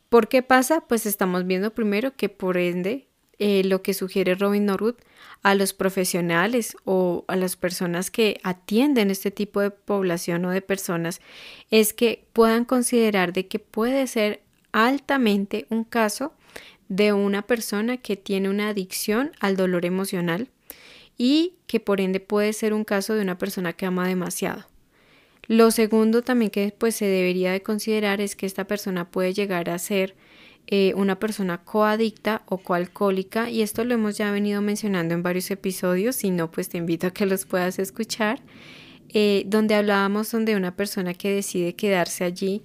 ¿por 0.09 0.29
qué 0.29 0.43
pasa? 0.43 0.83
Pues 0.89 1.07
estamos 1.07 1.47
viendo 1.47 1.75
primero 1.75 2.17
que 2.17 2.29
por 2.29 2.57
ende 2.57 3.09
eh, 3.39 3.63
lo 3.65 3.83
que 3.83 3.95
sugiere 3.95 4.35
Robin 4.35 4.67
Norwood 4.67 4.97
a 5.43 5.55
los 5.55 5.73
profesionales 5.73 6.77
o 6.85 7.25
a 7.29 7.37
las 7.37 7.57
personas 7.57 8.11
que 8.11 8.41
atienden 8.43 9.11
este 9.11 9.31
tipo 9.31 9.61
de 9.61 9.71
población 9.71 10.45
o 10.45 10.51
de 10.51 10.63
personas 10.63 11.21
es 11.71 11.93
que 11.93 12.25
puedan 12.33 12.65
considerar 12.65 13.33
de 13.33 13.47
que 13.47 13.59
puede 13.59 14.07
ser 14.07 14.43
altamente 14.73 15.67
un 15.71 15.85
caso 15.85 16.33
de 16.89 17.13
una 17.13 17.43
persona 17.43 17.99
que 17.99 18.17
tiene 18.17 18.49
una 18.49 18.71
adicción 18.71 19.33
al 19.41 19.57
dolor 19.57 19.85
emocional 19.85 20.49
y 21.17 21.55
que 21.67 21.81
por 21.81 22.01
ende 22.01 22.21
puede 22.21 22.53
ser 22.53 22.73
un 22.73 22.85
caso 22.85 23.15
de 23.15 23.23
una 23.23 23.39
persona 23.39 23.73
que 23.73 23.87
ama 23.87 24.09
demasiado. 24.09 24.68
Lo 25.49 25.71
segundo 25.71 26.21
también 26.21 26.51
que 26.51 26.75
pues 26.77 26.95
se 26.95 27.07
debería 27.07 27.53
de 27.53 27.63
considerar 27.63 28.21
es 28.21 28.37
que 28.37 28.45
esta 28.45 28.67
persona 28.67 29.11
puede 29.11 29.33
llegar 29.33 29.71
a 29.71 29.79
ser 29.79 30.15
eh, 30.67 30.93
una 30.95 31.19
persona 31.19 31.65
coadicta 31.65 32.43
o 32.45 32.59
coalcohólica 32.59 33.49
y 33.49 33.63
esto 33.63 33.85
lo 33.85 33.95
hemos 33.95 34.19
ya 34.19 34.31
venido 34.31 34.61
mencionando 34.61 35.15
en 35.15 35.23
varios 35.23 35.51
episodios, 35.51 36.17
si 36.17 36.31
no 36.31 36.51
pues 36.51 36.69
te 36.69 36.77
invito 36.77 37.07
a 37.07 37.11
que 37.11 37.25
los 37.25 37.47
puedas 37.47 37.79
escuchar, 37.79 38.43
eh, 39.09 39.45
donde 39.47 39.75
hablábamos 39.75 40.33
de 40.33 40.55
una 40.55 40.77
persona 40.77 41.15
que 41.15 41.33
decide 41.33 41.75
quedarse 41.75 42.25
allí, 42.25 42.63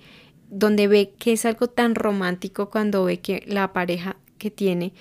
donde 0.50 0.90
ve 0.90 1.14
que 1.18 1.32
es 1.32 1.46
algo 1.46 1.68
tan 1.68 1.96
romántico 1.96 2.70
cuando 2.70 3.06
ve 3.06 3.22
que 3.22 3.44
la 3.48 3.72
pareja 3.72 4.18
que 4.38 4.52
tiene 4.52 4.92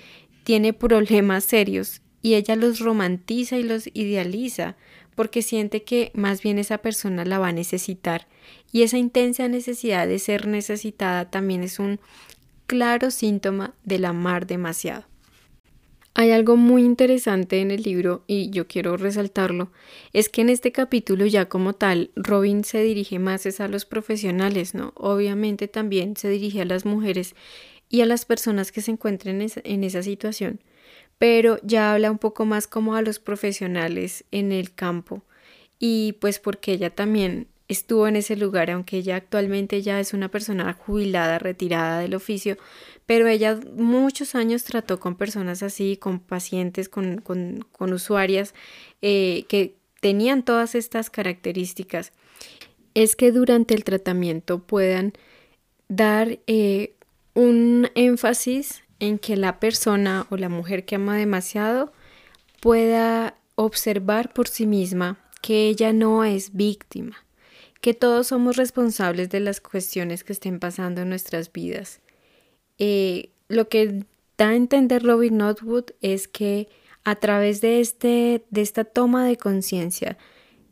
tiene 0.45 0.71
problemas 0.71 1.43
serios 1.43 2.01
y 2.21 2.35
ella 2.35 2.55
los 2.55 2.79
romantiza 2.79 3.57
y 3.57 3.63
los 3.63 3.87
idealiza 3.93 4.77
porque 5.15 5.41
siente 5.41 5.83
que 5.83 6.11
más 6.13 6.41
bien 6.41 6.59
esa 6.59 6.79
persona 6.79 7.25
la 7.25 7.39
va 7.39 7.49
a 7.49 7.53
necesitar 7.53 8.27
y 8.71 8.83
esa 8.83 8.97
intensa 8.97 9.47
necesidad 9.47 10.07
de 10.07 10.19
ser 10.19 10.47
necesitada 10.47 11.29
también 11.29 11.63
es 11.63 11.79
un 11.79 11.99
claro 12.65 13.11
síntoma 13.11 13.75
del 13.83 14.05
amar 14.05 14.47
demasiado. 14.47 15.05
Hay 16.15 16.29
algo 16.29 16.57
muy 16.57 16.83
interesante 16.83 17.61
en 17.61 17.71
el 17.71 17.81
libro 17.81 18.23
y 18.27 18.51
yo 18.51 18.67
quiero 18.67 18.97
resaltarlo, 18.97 19.71
es 20.13 20.29
que 20.29 20.41
en 20.41 20.49
este 20.49 20.71
capítulo 20.71 21.25
ya 21.25 21.49
como 21.49 21.73
tal 21.73 22.11
Robin 22.15 22.63
se 22.63 22.83
dirige 22.83 23.17
más 23.17 23.59
a 23.59 23.67
los 23.67 23.85
profesionales, 23.85 24.75
¿no? 24.75 24.93
Obviamente 24.95 25.67
también 25.67 26.15
se 26.15 26.29
dirige 26.29 26.61
a 26.61 26.65
las 26.65 26.85
mujeres 26.85 27.35
y 27.89 28.01
a 28.01 28.05
las 28.05 28.25
personas 28.25 28.71
que 28.71 28.81
se 28.81 28.91
encuentren 28.91 29.43
en 29.63 29.83
esa 29.83 30.03
situación, 30.03 30.59
pero 31.17 31.57
ya 31.63 31.93
habla 31.93 32.11
un 32.11 32.17
poco 32.17 32.45
más 32.45 32.67
como 32.67 32.95
a 32.95 33.01
los 33.01 33.19
profesionales 33.19 34.25
en 34.31 34.51
el 34.51 34.73
campo 34.73 35.23
y 35.79 36.13
pues 36.19 36.39
porque 36.39 36.73
ella 36.73 36.89
también 36.89 37.47
estuvo 37.67 38.07
en 38.07 38.15
ese 38.15 38.35
lugar, 38.35 38.69
aunque 38.71 38.97
ella 38.97 39.15
actualmente 39.15 39.81
ya 39.81 39.99
es 39.99 40.13
una 40.13 40.29
persona 40.29 40.73
jubilada, 40.73 41.39
retirada 41.39 41.99
del 41.99 42.15
oficio, 42.15 42.57
pero 43.05 43.27
ella 43.27 43.59
muchos 43.75 44.35
años 44.35 44.63
trató 44.63 44.99
con 44.99 45.15
personas 45.15 45.63
así, 45.63 45.97
con 45.97 46.19
pacientes, 46.19 46.89
con, 46.89 47.17
con, 47.17 47.65
con 47.71 47.93
usuarias 47.93 48.53
eh, 49.01 49.45
que 49.47 49.75
tenían 49.99 50.43
todas 50.43 50.75
estas 50.75 51.09
características. 51.09 52.11
Es 52.93 53.15
que 53.15 53.31
durante 53.31 53.73
el 53.73 53.83
tratamiento 53.83 54.59
puedan 54.59 55.13
dar 55.87 56.39
eh, 56.47 56.93
un 57.33 57.89
énfasis 57.95 58.82
en 59.03 59.19
que 59.19 59.35
la 59.35 59.59
persona 59.59 60.25
o 60.29 60.37
la 60.37 60.47
mujer 60.47 60.85
que 60.85 60.95
ama 60.95 61.17
demasiado 61.17 61.91
pueda 62.61 63.35
observar 63.55 64.31
por 64.31 64.47
sí 64.47 64.65
misma 64.65 65.17
que 65.41 65.67
ella 65.67 65.91
no 65.91 66.23
es 66.23 66.55
víctima, 66.55 67.25
que 67.81 67.93
todos 67.93 68.27
somos 68.27 68.55
responsables 68.55 69.29
de 69.29 69.41
las 69.41 69.59
cuestiones 69.59 70.23
que 70.23 70.31
estén 70.31 70.59
pasando 70.59 71.01
en 71.01 71.09
nuestras 71.09 71.51
vidas. 71.51 71.99
Eh, 72.79 73.31
lo 73.49 73.67
que 73.67 74.05
da 74.37 74.49
a 74.49 74.55
entender 74.55 75.03
Robin 75.03 75.37
Notwood 75.37 75.91
es 75.99 76.29
que 76.29 76.69
a 77.03 77.15
través 77.15 77.59
de, 77.59 77.81
este, 77.81 78.45
de 78.49 78.61
esta 78.61 78.85
toma 78.85 79.25
de 79.25 79.35
conciencia, 79.35 80.17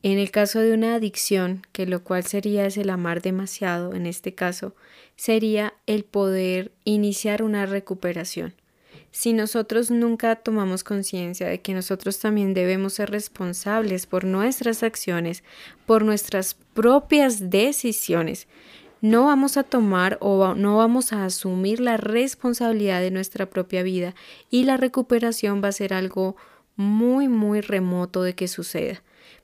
en 0.03 0.17
el 0.17 0.31
caso 0.31 0.59
de 0.59 0.73
una 0.73 0.95
adicción, 0.95 1.61
que 1.71 1.85
lo 1.85 2.03
cual 2.03 2.23
sería 2.23 2.65
es 2.65 2.77
el 2.77 2.89
amar 2.89 3.21
demasiado, 3.21 3.93
en 3.93 4.05
este 4.07 4.33
caso, 4.33 4.75
sería 5.15 5.73
el 5.85 6.03
poder 6.03 6.71
iniciar 6.85 7.43
una 7.43 7.65
recuperación. 7.67 8.53
Si 9.11 9.33
nosotros 9.33 9.91
nunca 9.91 10.37
tomamos 10.37 10.83
conciencia 10.83 11.47
de 11.47 11.61
que 11.61 11.73
nosotros 11.73 12.19
también 12.19 12.53
debemos 12.53 12.93
ser 12.93 13.11
responsables 13.11 14.05
por 14.05 14.23
nuestras 14.23 14.83
acciones, 14.83 15.43
por 15.85 16.03
nuestras 16.03 16.55
propias 16.73 17.49
decisiones, 17.49 18.47
no 19.01 19.25
vamos 19.25 19.57
a 19.57 19.63
tomar 19.63 20.17
o 20.21 20.55
no 20.55 20.77
vamos 20.77 21.11
a 21.11 21.25
asumir 21.25 21.79
la 21.79 21.97
responsabilidad 21.97 23.01
de 23.01 23.11
nuestra 23.11 23.49
propia 23.49 23.83
vida 23.83 24.15
y 24.49 24.63
la 24.63 24.77
recuperación 24.77 25.61
va 25.63 25.69
a 25.69 25.73
ser 25.73 25.93
algo 25.93 26.37
muy, 26.75 27.27
muy 27.27 27.61
remoto 27.61 28.23
de 28.23 28.33
que 28.33 28.47
suceda. 28.47 29.01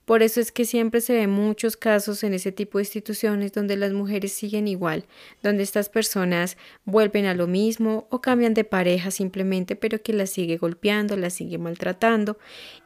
Por 0.08 0.24
eso 0.24 0.40
es 0.40 0.54
que 0.54 0.64
siempre 0.64 1.02
se 1.02 1.16
ven 1.16 1.30
muchos 1.30 1.76
casos 1.76 2.24
en 2.24 2.34
ese 2.34 2.54
tipo 2.54 2.78
de 2.78 2.84
instituciones 2.84 3.52
donde 3.52 3.76
las 3.76 3.92
mujeres 3.92 4.32
siguen 4.32 4.70
igual, 4.70 5.04
donde 5.44 5.64
estas 5.64 5.90
personas 5.90 6.56
vuelven 6.86 7.26
a 7.26 7.34
lo 7.34 7.46
mismo 7.46 8.08
o 8.10 8.22
cambian 8.22 8.54
de 8.54 8.64
pareja 8.64 9.12
simplemente, 9.12 9.76
pero 9.76 10.02
que 10.02 10.14
las 10.14 10.30
sigue 10.30 10.56
golpeando, 10.56 11.18
las 11.18 11.34
sigue 11.34 11.58
maltratando. 11.58 12.38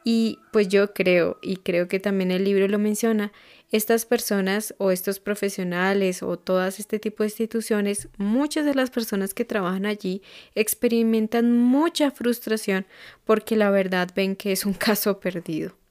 Y 0.02 0.40
pues 0.50 0.66
yo 0.66 0.94
creo, 0.94 1.38
y 1.42 1.58
creo 1.58 1.86
que 1.86 2.00
también 2.00 2.32
el 2.32 2.42
libro 2.42 2.66
lo 2.66 2.80
menciona, 2.80 3.30
estas 3.70 4.04
personas 4.04 4.74
o 4.78 4.90
estos 4.90 5.20
profesionales 5.20 6.24
o 6.24 6.36
todas 6.36 6.80
este 6.80 6.98
tipo 6.98 7.22
de 7.22 7.28
instituciones, 7.28 8.08
muchas 8.16 8.66
de 8.66 8.74
las 8.74 8.90
personas 8.90 9.32
que 9.32 9.44
trabajan 9.44 9.86
allí 9.86 10.22
experimentan 10.56 11.52
mucha 11.56 12.10
frustración 12.10 12.84
porque 13.24 13.54
la 13.54 13.70
verdad 13.70 14.10
ven 14.12 14.34
que 14.34 14.50
es 14.50 14.66
un 14.66 14.74
caso 14.88 15.20
perdido. 15.20 15.81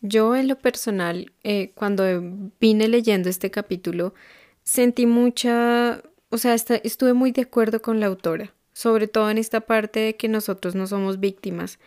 Yo 0.00 0.36
en 0.36 0.48
lo 0.48 0.58
personal, 0.58 1.32
eh, 1.42 1.72
cuando 1.74 2.04
vine 2.60 2.88
leyendo 2.88 3.28
este 3.28 3.50
capítulo, 3.50 4.14
sentí 4.62 5.06
mucha, 5.06 6.02
o 6.30 6.38
sea, 6.38 6.54
estuve 6.54 7.14
muy 7.14 7.32
de 7.32 7.42
acuerdo 7.42 7.82
con 7.82 7.98
la 7.98 8.06
autora, 8.06 8.54
sobre 8.72 9.08
todo 9.08 9.30
en 9.30 9.38
esta 9.38 9.60
parte 9.62 10.00
de 10.00 10.16
que 10.16 10.28
nosotros 10.28 10.74
no 10.76 10.86
somos 10.86 11.18
víctimas. 11.18 11.78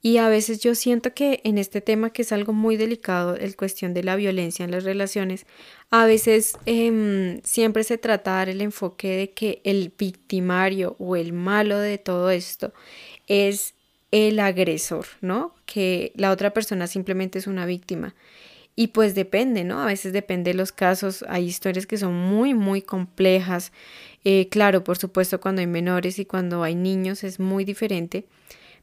Y 0.00 0.18
a 0.18 0.28
veces 0.28 0.60
yo 0.60 0.76
siento 0.76 1.12
que 1.12 1.40
en 1.42 1.58
este 1.58 1.80
tema, 1.80 2.10
que 2.10 2.22
es 2.22 2.30
algo 2.30 2.52
muy 2.52 2.76
delicado, 2.76 3.34
el 3.34 3.56
cuestión 3.56 3.94
de 3.94 4.04
la 4.04 4.14
violencia 4.14 4.64
en 4.64 4.70
las 4.70 4.84
relaciones, 4.84 5.44
a 5.90 6.06
veces 6.06 6.56
em, 6.66 7.40
siempre 7.42 7.82
se 7.82 7.98
trata 7.98 8.30
de 8.32 8.36
dar 8.36 8.48
el 8.48 8.60
enfoque 8.60 9.08
de 9.08 9.30
que 9.32 9.60
el 9.64 9.92
victimario 9.98 10.94
o 11.00 11.16
el 11.16 11.32
malo 11.32 11.78
de 11.78 11.98
todo 11.98 12.30
esto 12.30 12.72
es 13.26 13.74
el 14.10 14.40
agresor, 14.40 15.06
¿no? 15.20 15.54
Que 15.66 16.12
la 16.16 16.30
otra 16.30 16.52
persona 16.52 16.86
simplemente 16.86 17.38
es 17.38 17.46
una 17.46 17.66
víctima. 17.66 18.14
Y 18.74 18.88
pues 18.88 19.14
depende, 19.14 19.64
¿no? 19.64 19.82
A 19.82 19.86
veces 19.86 20.12
depende 20.12 20.52
de 20.52 20.56
los 20.56 20.70
casos. 20.70 21.24
Hay 21.28 21.44
historias 21.46 21.86
que 21.86 21.98
son 21.98 22.14
muy, 22.14 22.54
muy 22.54 22.80
complejas. 22.80 23.72
Eh, 24.24 24.48
claro, 24.50 24.84
por 24.84 24.98
supuesto, 24.98 25.40
cuando 25.40 25.60
hay 25.60 25.66
menores 25.66 26.18
y 26.18 26.24
cuando 26.24 26.62
hay 26.62 26.76
niños 26.76 27.24
es 27.24 27.40
muy 27.40 27.64
diferente. 27.64 28.26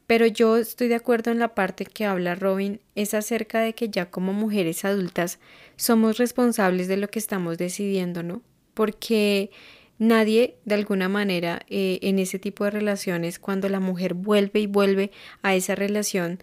Pero 0.06 0.26
yo 0.26 0.56
estoy 0.58 0.88
de 0.88 0.94
acuerdo 0.94 1.30
en 1.30 1.38
la 1.38 1.54
parte 1.54 1.84
que 1.84 2.04
habla 2.04 2.34
Robin, 2.34 2.80
es 2.94 3.14
acerca 3.14 3.60
de 3.60 3.74
que 3.74 3.88
ya 3.88 4.10
como 4.10 4.32
mujeres 4.32 4.84
adultas 4.84 5.40
somos 5.76 6.18
responsables 6.18 6.86
de 6.88 6.96
lo 6.96 7.08
que 7.08 7.18
estamos 7.18 7.58
decidiendo, 7.58 8.22
¿no? 8.22 8.42
Porque 8.74 9.50
Nadie, 9.98 10.58
de 10.64 10.74
alguna 10.74 11.08
manera, 11.08 11.62
eh, 11.68 11.98
en 12.02 12.18
ese 12.18 12.38
tipo 12.38 12.64
de 12.64 12.70
relaciones, 12.70 13.38
cuando 13.38 13.68
la 13.68 13.80
mujer 13.80 14.14
vuelve 14.14 14.60
y 14.60 14.66
vuelve 14.66 15.10
a 15.42 15.54
esa 15.54 15.74
relación, 15.74 16.38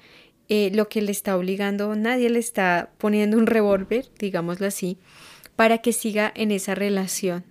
eh, 0.50 0.72
lo 0.74 0.90
que 0.90 1.02
le 1.02 1.12
está 1.12 1.38
obligando, 1.38 1.96
nadie 1.96 2.30
le 2.30 2.40
está 2.40 2.92
poniendo 2.98 3.38
un 3.38 3.46
revólver, 3.46 4.10
digámoslo 4.18 4.68
así, 4.68 4.98
para 5.56 5.80
que 5.80 5.94
siga 5.94 6.32
en 6.36 6.52
esa 6.52 6.74
relación. 6.74 7.44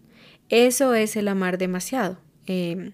Eso 0.48 0.94
es 0.94 1.16
el 1.16 1.28
amar 1.28 1.56
demasiado. 1.56 2.18
Em, 2.46 2.92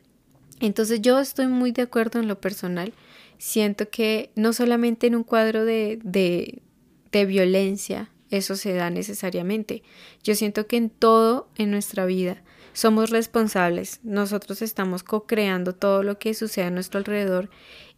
entonces 0.61 1.01
yo 1.01 1.19
estoy 1.19 1.47
muy 1.47 1.73
de 1.73 1.83
acuerdo 1.83 2.21
en 2.21 2.29
lo 2.29 2.41
personal. 2.41 2.93
Siento 3.39 3.89
que 3.89 4.31
no 4.35 4.53
solamente 4.53 5.07
en 5.07 5.15
un 5.15 5.25
cuadro 5.25 5.65
de, 5.65 5.99
de, 6.03 6.63
de 7.11 7.27
violencia 7.27 8.11
eso 8.31 8.57
se 8.57 8.75
da 8.75 8.91
necesariamente. 8.91 9.83
Yo 10.23 10.35
siento 10.35 10.67
que 10.67 10.77
en 10.77 10.91
todo 10.91 11.49
en 11.57 11.71
nuestra 11.71 12.05
vida 12.05 12.43
somos 12.73 13.11
responsables, 13.11 14.01
nosotros 14.03 14.63
estamos 14.63 15.03
co-creando 15.03 15.75
todo 15.75 16.03
lo 16.03 16.19
que 16.19 16.35
sucede 16.35 16.67
a 16.67 16.71
nuestro 16.71 16.99
alrededor 16.99 17.51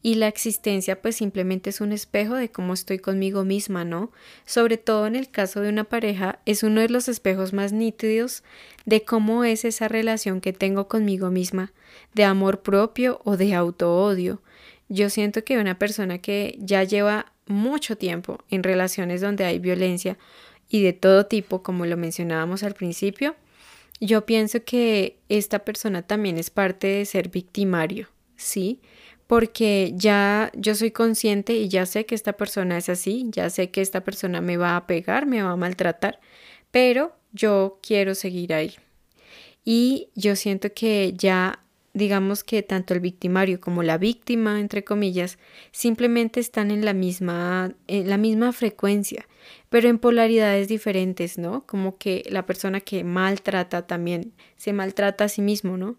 y 0.03 0.15
la 0.15 0.29
existencia 0.29 1.03
pues 1.03 1.17
simplemente 1.17 1.71
es 1.71 1.81
un 1.81 1.93
espejo 1.93 2.35
de 2.35 2.51
cómo 2.51 2.73
estoy 2.73 2.99
conmigo 2.99 3.45
misma, 3.45 3.85
¿no? 3.85 4.11
Sobre 4.47 4.79
todo 4.79 5.07
en 5.07 5.17
el 5.17 5.31
caso 5.31 5.61
de 5.61 5.69
una 5.69 5.85
pareja 5.85 6.39
es 6.47 6.63
uno 6.63 6.81
de 6.81 6.89
los 6.89 7.09
espejos 7.09 7.53
más 7.53 7.73
nítidos 7.73 8.43
de 8.87 9.03
cómo 9.03 9.45
es 9.45 9.65
esa 9.65 9.89
relación 9.89 10.41
que 10.41 10.53
tengo 10.53 10.89
conmigo 10.89 11.31
misma, 11.31 11.73
de 12.15 12.25
amor 12.25 12.61
propio 12.61 13.21
o 13.25 13.37
de 13.37 13.55
auto-odio. 13.55 14.41
Yo 14.89 15.11
siento 15.11 15.45
que 15.45 15.59
una 15.59 15.79
persona 15.79 16.19
que 16.19 16.57
ya 16.59 16.83
lleva 16.83 17.33
mucho 17.47 17.97
tiempo 17.97 18.39
en 18.49 18.63
relaciones 18.63 19.21
donde 19.21 19.45
hay 19.45 19.59
violencia 19.59 20.17
y 20.69 20.83
de 20.83 20.93
todo 20.93 21.27
tipo, 21.27 21.63
como 21.63 21.85
lo 21.85 21.97
mencionábamos 21.97 22.63
al 22.63 22.75
principio, 22.75 23.37
yo 24.01 24.27
pienso 24.27 24.65
que 24.65 25.19
esta 25.29 25.61
persona 25.61 26.03
también 26.03 26.39
es 26.39 26.51
parte 26.51 26.87
de 26.87 27.05
ser 27.05 27.29
victimario, 27.29 28.09
¿sí? 28.37 28.81
Porque 29.27 29.93
ya 29.95 30.51
yo 30.55 30.75
soy 30.75 30.91
consciente 30.91 31.55
y 31.55 31.69
ya 31.69 31.87
sé 31.87 32.07
que 32.07 32.15
esta 32.15 32.33
persona 32.33 32.79
es 32.79 32.89
así, 32.89 33.27
ya 33.31 33.51
sé 33.51 33.71
que 33.71 33.81
esta 33.81 34.03
persona 34.03 34.41
me 34.41 34.57
va 34.57 34.77
a 34.77 34.87
pegar, 34.87 35.27
me 35.27 35.43
va 35.43 35.53
a 35.53 35.57
maltratar, 35.57 36.19
pero 36.71 37.13
yo 37.33 37.79
quiero 37.83 38.15
seguir 38.15 38.55
ahí. 38.55 38.75
Y 39.65 40.09
yo 40.15 40.35
siento 40.35 40.73
que 40.73 41.13
ya 41.17 41.61
digamos 41.93 42.45
que 42.45 42.63
tanto 42.63 42.95
el 42.95 43.01
victimario 43.01 43.61
como 43.61 43.83
la 43.83 43.99
víctima, 43.99 44.61
entre 44.61 44.85
comillas, 44.85 45.39
simplemente 45.73 46.41
están 46.41 46.71
en 46.71 46.85
la 46.85 46.95
misma, 46.95 47.75
en 47.89 48.09
la 48.09 48.17
misma 48.17 48.53
frecuencia, 48.53 49.27
pero 49.69 49.89
en 49.89 49.99
polaridades 49.99 50.69
diferentes, 50.69 51.39
¿no? 51.39 51.67
Como 51.67 51.99
que 51.99 52.25
la 52.31 52.47
persona 52.47 52.81
que 52.81 53.05
maltrata 53.05 53.87
también 53.87 54.33
se 54.57 54.73
maltrata 54.73 55.25
a 55.25 55.29
sí 55.29 55.43
mismo, 55.43 55.77
¿no? 55.77 55.97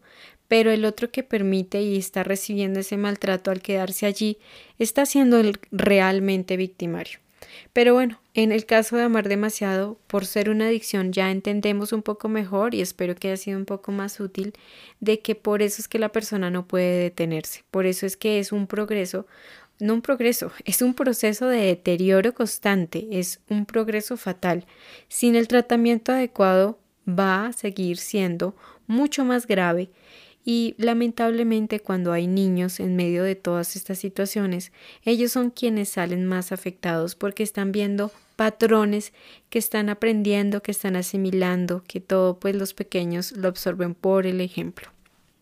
Pero 0.48 0.72
el 0.72 0.86
otro 0.86 1.12
que 1.12 1.24
permite 1.24 1.82
y 1.82 1.98
está 1.98 2.24
recibiendo 2.24 2.82
ese 2.82 2.98
maltrato 2.98 3.52
al 3.52 3.62
quedarse 3.62 4.06
allí 4.06 4.38
está 4.80 5.06
siendo 5.06 5.40
el 5.40 5.60
realmente 5.72 6.58
victimario. 6.58 7.20
Pero 7.74 7.94
bueno, 7.94 8.20
en 8.34 8.52
el 8.52 8.66
caso 8.66 8.96
de 8.98 9.04
amar 9.04 9.28
demasiado, 9.28 9.98
por 10.08 10.26
ser 10.26 10.50
una 10.50 10.68
adicción, 10.68 11.12
ya 11.12 11.32
entendemos 11.32 11.94
un 11.94 12.02
poco 12.02 12.30
mejor 12.30 12.74
y 12.76 12.82
espero 12.82 13.16
que 13.16 13.30
haya 13.30 13.38
sido 13.38 13.58
un 13.58 13.66
poco 13.66 13.92
más 13.92 14.20
útil 14.20 14.54
de 15.00 15.20
que 15.22 15.36
por 15.36 15.62
eso 15.62 15.82
es 15.82 15.88
que 15.88 16.00
la 16.00 16.12
persona 16.12 16.50
no 16.50 16.68
puede 16.68 17.02
detenerse. 17.02 17.64
Por 17.72 17.86
eso 17.86 18.06
es 18.06 18.18
que 18.18 18.40
es 18.40 18.52
un 18.52 18.68
progreso, 18.68 19.26
no 19.82 19.96
un 19.96 20.02
progreso, 20.02 20.52
es 20.66 20.82
un 20.82 20.94
proceso 20.94 21.48
de 21.48 21.66
deterioro 21.66 22.34
constante, 22.34 23.08
es 23.12 23.40
un 23.50 23.66
progreso 23.66 24.18
fatal. 24.18 24.66
Sin 25.08 25.36
el 25.36 25.48
tratamiento 25.48 26.12
adecuado 26.12 26.80
va 27.08 27.48
a 27.48 27.54
seguir 27.54 27.98
siendo 27.98 28.56
mucho 28.88 29.26
más 29.26 29.48
grave 29.48 29.90
y 30.44 30.76
lamentablemente 30.78 31.80
cuando 31.80 32.12
hay 32.12 32.28
niños 32.28 32.80
en 32.80 32.96
medio 32.96 33.24
de 33.24 33.36
todas 33.36 33.76
estas 33.76 34.00
situaciones, 34.00 34.72
ellos 35.04 35.32
son 35.32 35.52
quienes 35.52 35.90
salen 35.90 36.26
más 36.26 36.52
afectados 36.52 37.16
porque 37.16 37.44
están 37.44 37.72
viendo 37.72 38.12
patrones 38.36 39.14
que 39.50 39.60
están 39.60 39.90
aprendiendo, 39.90 40.64
que 40.64 40.72
están 40.72 40.96
asimilando, 40.96 41.84
que 41.88 42.00
todo 42.00 42.40
pues 42.40 42.56
los 42.56 42.74
pequeños 42.74 43.34
lo 43.34 43.48
absorben 43.48 43.94
por 43.94 44.26
el 44.26 44.42
ejemplo. 44.42 44.90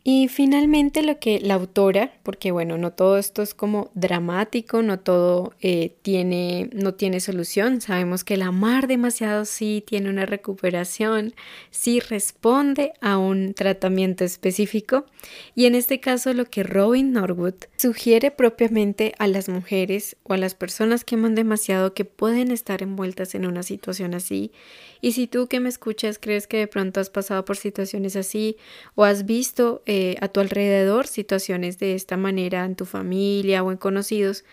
Y 0.02 0.30
finalmente 0.30 1.04
lo 1.04 1.20
que 1.20 1.42
la 1.42 1.56
autora, 1.56 2.14
porque 2.24 2.52
bueno, 2.52 2.78
no 2.78 2.94
todo 2.94 3.18
esto 3.18 3.42
es 3.42 3.54
como 3.54 3.92
dramático, 3.96 4.82
no 4.82 5.00
todo 5.00 5.54
eh, 5.60 5.94
tiene, 6.02 6.70
no 6.74 6.94
tiene 6.94 7.20
solución, 7.20 7.82
sabemos 7.82 8.24
que 8.24 8.36
el 8.36 8.44
amar 8.44 8.88
demasiado 8.88 9.44
sí 9.44 9.84
tiene 9.86 10.10
una 10.10 10.26
recuperación, 10.26 11.34
sí 11.70 12.00
responde 12.00 12.94
a 13.02 13.18
un 13.18 13.54
tratamiento 13.54 14.24
específico. 14.24 15.06
Y 15.54 15.66
en 15.66 15.76
este 15.76 16.00
caso 16.00 16.34
lo 16.34 16.46
que 16.46 16.64
Robin 16.64 17.12
Norwood 17.12 17.56
sugiere 17.76 18.32
propiamente 18.32 19.14
a 19.20 19.28
las 19.28 19.50
mujeres 19.50 20.16
o 20.24 20.34
a 20.34 20.38
las 20.38 20.56
personas 20.56 21.04
que 21.04 21.16
aman 21.16 21.36
demasiado 21.36 21.94
que 21.94 22.06
pueden 22.06 22.52
estar 22.52 22.82
envueltas 22.82 23.36
en 23.36 23.46
una 23.46 23.64
situación 23.64 24.14
así. 24.14 24.54
Y 25.02 25.14
si 25.14 25.28
tú 25.28 25.48
que 25.48 25.60
me 25.60 25.70
escuchas 25.70 26.20
crees 26.20 26.48
que 26.48 26.58
de 26.58 26.68
pronto 26.68 27.00
has 27.00 27.10
pasado 27.10 27.46
por 27.46 27.58
situaciones 27.58 28.16
así 28.16 28.58
o 28.96 29.04
has 29.04 29.26
visto 29.26 29.82
eh, 29.92 30.16
a 30.22 30.28
tu 30.28 30.40
alrededor 30.40 31.08
situaciones 31.08 31.80
de 31.80 31.96
esta 31.96 32.16
manera 32.16 32.64
en 32.64 32.76
tu 32.76 32.86
familia 32.86 33.64
o 33.64 33.72
en 33.72 33.78
conocidos, 33.78 34.44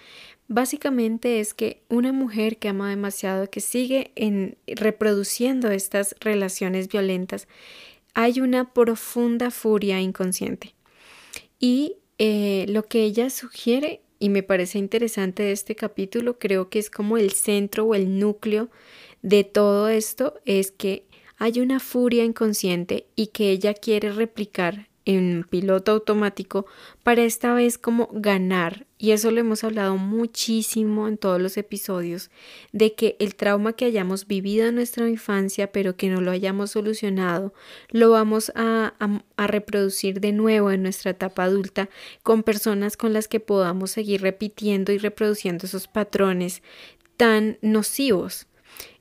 Básicamente 0.49 1.40
es 1.40 1.55
que 1.55 1.83
una 1.88 2.12
mujer 2.12 2.59
que 2.59 2.68
ama 2.68 2.90
demasiado, 2.90 3.51
que 3.51 3.61
sigue 3.61 4.12
en, 4.14 4.57
reproduciendo 4.66 5.72
estas 5.72 6.14
relaciones 6.20 6.87
violentas, 6.88 7.49
hay 8.14 8.40
una 8.40 8.72
profunda 8.72 9.51
furia 9.51 10.01
inconsciente. 10.01 10.75
Y 11.59 11.96
eh, 12.18 12.66
lo 12.68 12.85
que 12.85 13.03
ella 13.03 13.29
sugiere, 13.29 14.03
y 14.20 14.29
me 14.29 14.44
parece 14.44 14.79
interesante 14.79 15.42
de 15.42 15.53
este 15.53 15.75
capítulo, 15.75 16.38
creo 16.38 16.70
que 16.70 16.79
es 16.79 16.90
como 16.90 17.16
el 17.16 17.33
centro 17.33 17.85
o 17.85 17.94
el 17.96 18.20
núcleo 18.20 18.70
de 19.22 19.42
todo 19.42 19.88
esto, 19.88 20.35
es 20.44 20.70
que 20.70 21.07
hay 21.38 21.59
una 21.59 21.81
furia 21.81 22.22
inconsciente 22.22 23.09
y 23.16 23.29
que 23.29 23.51
ella 23.51 23.75
quiere 23.75 24.12
replicar 24.12 24.88
en 25.06 25.46
piloto 25.48 25.92
automático 25.92 26.66
para 27.02 27.22
esta 27.22 27.54
vez 27.54 27.78
como 27.78 28.10
ganar. 28.12 28.86
Y 28.98 29.12
eso 29.12 29.30
lo 29.30 29.40
hemos 29.40 29.62
hablado 29.62 29.96
muchísimo 29.96 31.06
en 31.06 31.16
todos 31.16 31.40
los 31.40 31.56
episodios, 31.56 32.30
de 32.72 32.94
que 32.94 33.16
el 33.20 33.36
trauma 33.36 33.74
que 33.74 33.84
hayamos 33.84 34.26
vivido 34.26 34.66
en 34.66 34.74
nuestra 34.74 35.08
infancia, 35.08 35.70
pero 35.70 35.96
que 35.96 36.08
no 36.08 36.20
lo 36.20 36.32
hayamos 36.32 36.72
solucionado, 36.72 37.54
lo 37.90 38.10
vamos 38.10 38.50
a, 38.56 38.94
a, 39.36 39.46
reproducir 39.46 40.20
de 40.20 40.32
nuevo 40.32 40.70
en 40.70 40.82
nuestra 40.82 41.12
etapa 41.12 41.44
adulta 41.44 41.88
con 42.22 42.42
personas 42.42 42.96
con 42.96 43.12
las 43.12 43.28
que 43.28 43.38
podamos 43.38 43.92
seguir 43.92 44.22
repitiendo 44.22 44.92
y 44.92 44.98
reproduciendo 44.98 45.66
esos 45.66 45.86
patrones 45.86 46.62
tan 47.16 47.58
nocivos. 47.62 48.46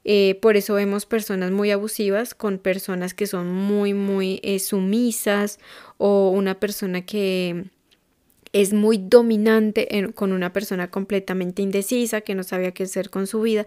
Eh, 0.07 0.37
por 0.39 0.55
eso 0.55 0.75
vemos 0.75 1.07
personas 1.07 1.51
muy 1.51 1.71
abusivas 1.71 2.35
con 2.35 2.59
personas 2.59 3.15
que 3.15 3.25
son 3.25 3.51
muy, 3.51 3.95
muy 3.95 4.39
eh, 4.43 4.59
sumisas 4.59 5.59
o 5.97 6.29
una 6.29 6.59
persona 6.59 7.03
que 7.03 7.65
es 8.53 8.71
muy 8.71 8.97
dominante 8.97 9.89
con 10.13 10.31
una 10.31 10.53
persona 10.53 10.89
completamente 10.89 11.61
indecisa 11.61 12.21
que 12.21 12.35
no 12.35 12.43
sabía 12.43 12.71
qué 12.71 12.83
hacer 12.83 13.09
con 13.09 13.27
su 13.27 13.41
vida. 13.41 13.65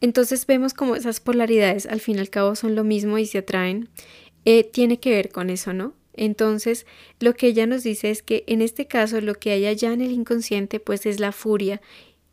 Entonces 0.00 0.46
vemos 0.46 0.74
como 0.74 0.96
esas 0.96 1.20
polaridades 1.20 1.86
al 1.86 2.00
fin 2.00 2.16
y 2.16 2.20
al 2.20 2.30
cabo 2.30 2.56
son 2.56 2.74
lo 2.74 2.82
mismo 2.82 3.18
y 3.18 3.26
se 3.26 3.38
atraen. 3.38 3.88
Eh, 4.44 4.64
tiene 4.64 4.98
que 4.98 5.10
ver 5.10 5.30
con 5.30 5.50
eso, 5.50 5.72
¿no? 5.72 5.94
Entonces, 6.14 6.86
lo 7.20 7.34
que 7.34 7.48
ella 7.48 7.66
nos 7.66 7.82
dice 7.82 8.10
es 8.10 8.22
que 8.22 8.44
en 8.46 8.62
este 8.62 8.86
caso 8.86 9.20
lo 9.20 9.34
que 9.34 9.52
hay 9.52 9.66
allá 9.66 9.92
en 9.92 10.00
el 10.00 10.12
inconsciente 10.12 10.80
pues 10.80 11.06
es 11.06 11.20
la 11.20 11.30
furia 11.32 11.80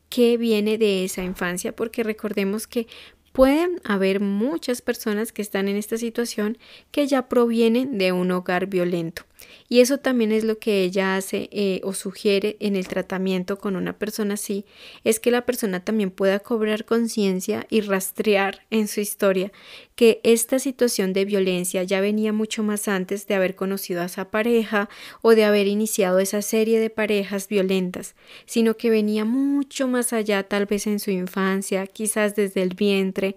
que 0.09 0.37
viene 0.37 0.77
de 0.77 1.05
esa 1.05 1.23
infancia, 1.23 1.75
porque 1.75 2.03
recordemos 2.03 2.67
que 2.67 2.87
Pueden 3.31 3.79
haber 3.83 4.19
muchas 4.19 4.81
personas 4.81 5.31
que 5.31 5.41
están 5.41 5.67
en 5.67 5.77
esta 5.77 5.97
situación 5.97 6.57
que 6.91 7.07
ya 7.07 7.29
provienen 7.29 7.97
de 7.97 8.11
un 8.11 8.31
hogar 8.31 8.67
violento. 8.67 9.23
Y 9.69 9.79
eso 9.79 9.99
también 9.99 10.31
es 10.31 10.43
lo 10.43 10.59
que 10.59 10.83
ella 10.83 11.15
hace 11.15 11.49
eh, 11.51 11.81
o 11.83 11.93
sugiere 11.93 12.57
en 12.59 12.75
el 12.75 12.87
tratamiento 12.87 13.57
con 13.57 13.75
una 13.75 13.97
persona 13.97 14.33
así, 14.33 14.65
es 15.03 15.19
que 15.19 15.31
la 15.31 15.45
persona 15.45 15.79
también 15.83 16.11
pueda 16.11 16.39
cobrar 16.39 16.85
conciencia 16.85 17.65
y 17.69 17.81
rastrear 17.81 18.61
en 18.69 18.87
su 18.87 18.99
historia 18.99 19.51
que 19.95 20.19
esta 20.23 20.57
situación 20.57 21.13
de 21.13 21.25
violencia 21.25 21.83
ya 21.83 22.01
venía 22.01 22.33
mucho 22.33 22.63
más 22.63 22.87
antes 22.87 23.27
de 23.27 23.35
haber 23.35 23.55
conocido 23.55 24.01
a 24.01 24.05
esa 24.05 24.31
pareja 24.31 24.89
o 25.21 25.35
de 25.35 25.43
haber 25.43 25.67
iniciado 25.67 26.19
esa 26.19 26.41
serie 26.41 26.79
de 26.79 26.89
parejas 26.89 27.47
violentas, 27.47 28.15
sino 28.45 28.77
que 28.77 28.89
venía 28.89 29.25
mucho 29.25 29.87
más 29.87 30.11
allá 30.11 30.43
tal 30.43 30.65
vez 30.65 30.87
en 30.87 30.99
su 30.99 31.11
infancia, 31.11 31.85
quizás 31.87 32.35
desde 32.35 32.63
el 32.63 32.73
vientre, 32.73 33.35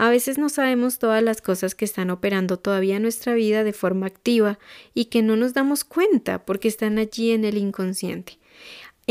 a 0.00 0.08
veces 0.08 0.38
no 0.38 0.48
sabemos 0.48 0.98
todas 0.98 1.22
las 1.22 1.42
cosas 1.42 1.74
que 1.74 1.84
están 1.84 2.08
operando 2.08 2.58
todavía 2.58 2.96
en 2.96 3.02
nuestra 3.02 3.34
vida 3.34 3.64
de 3.64 3.74
forma 3.74 4.06
activa 4.06 4.58
y 4.94 5.04
que 5.04 5.20
no 5.20 5.36
nos 5.36 5.52
damos 5.52 5.84
cuenta 5.84 6.46
porque 6.46 6.68
están 6.68 6.96
allí 6.96 7.32
en 7.32 7.44
el 7.44 7.58
inconsciente. 7.58 8.38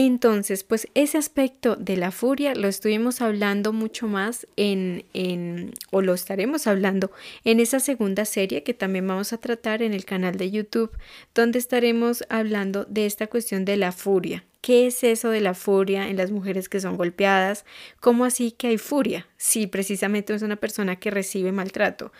Entonces, 0.02 0.64
pues 0.64 0.88
ese 0.94 1.18
aspecto 1.18 1.76
de 1.76 1.98
la 1.98 2.12
furia 2.12 2.56
lo 2.56 2.70
estuvimos 2.70 3.20
hablando 3.20 3.74
mucho 3.74 4.08
más 4.08 4.48
en, 4.56 5.04
en, 5.14 5.74
o 5.92 6.02
lo 6.02 6.14
estaremos 6.14 6.68
hablando 6.68 7.12
en 7.44 7.60
esa 7.60 7.82
segunda 7.82 8.24
serie 8.24 8.64
que 8.64 8.74
también 8.74 9.06
vamos 9.06 9.34
a 9.34 9.40
tratar 9.40 9.82
en 9.82 9.94
el 9.94 10.06
canal 10.06 10.38
de 10.38 10.52
YouTube, 10.52 10.98
donde 11.36 11.60
estaremos 11.60 12.24
hablando 12.30 12.86
de 12.86 13.08
esta 13.08 13.28
cuestión 13.28 13.66
de 13.66 13.76
la 13.76 13.92
furia. 13.92 14.46
¿Qué 14.62 14.88
es 14.88 15.04
eso 15.04 15.32
de 15.32 15.42
la 15.42 15.54
furia 15.54 16.08
en 16.08 16.16
las 16.16 16.32
mujeres 16.32 16.70
que 16.70 16.80
son 16.80 16.96
golpeadas? 16.96 17.66
¿Cómo 18.00 18.24
así 18.24 18.52
que 18.54 18.68
hay 18.68 18.78
furia? 18.78 19.28
Si 19.36 19.68
precisamente 19.68 20.34
es 20.34 20.44
una 20.44 20.56
persona 20.56 20.96
que 20.96 21.12
recibe 21.12 21.52
maltrato. 21.52 22.14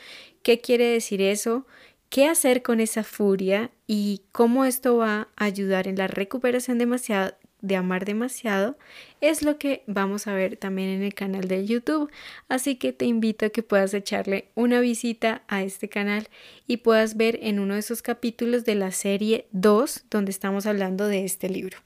¿Qué 0.44 0.60
quiere 0.60 0.84
decir 0.84 1.22
eso? 1.22 1.66
¿Qué 2.10 2.26
hacer 2.26 2.62
con 2.62 2.82
esa 2.82 3.06
furia 3.06 3.72
y 3.88 4.24
cómo 4.34 4.66
esto 4.66 4.98
va 4.98 5.30
a 5.38 5.46
ayudar 5.46 5.88
en 5.88 5.96
la 5.96 6.08
recuperación 6.08 6.78
demasiado, 6.78 7.36
de 7.62 7.76
amar 7.76 8.06
demasiado? 8.06 8.78
Es 9.22 9.44
lo 9.44 9.58
que 9.58 9.84
vamos 9.88 10.28
a 10.28 10.34
ver 10.34 10.58
también 10.58 10.90
en 10.90 11.04
el 11.04 11.14
canal 11.14 11.48
de 11.48 11.66
YouTube. 11.66 12.12
Así 12.48 12.76
que 12.76 12.94
te 12.94 13.06
invito 13.06 13.46
a 13.46 13.50
que 13.50 13.64
puedas 13.64 13.94
echarle 13.94 14.50
una 14.56 14.80
visita 14.80 15.44
a 15.48 15.64
este 15.64 15.90
canal 15.90 16.28
y 16.68 16.78
puedas 16.78 17.18
ver 17.18 17.40
en 17.42 17.60
uno 17.60 17.74
de 17.74 17.82
esos 17.82 18.02
capítulos 18.02 18.66
de 18.66 18.76
la 18.76 18.92
serie 18.92 19.48
2 19.52 20.06
donde 20.10 20.32
estamos 20.32 20.66
hablando 20.66 21.08
de 21.08 21.26
este 21.26 21.50
libro. 21.50 21.78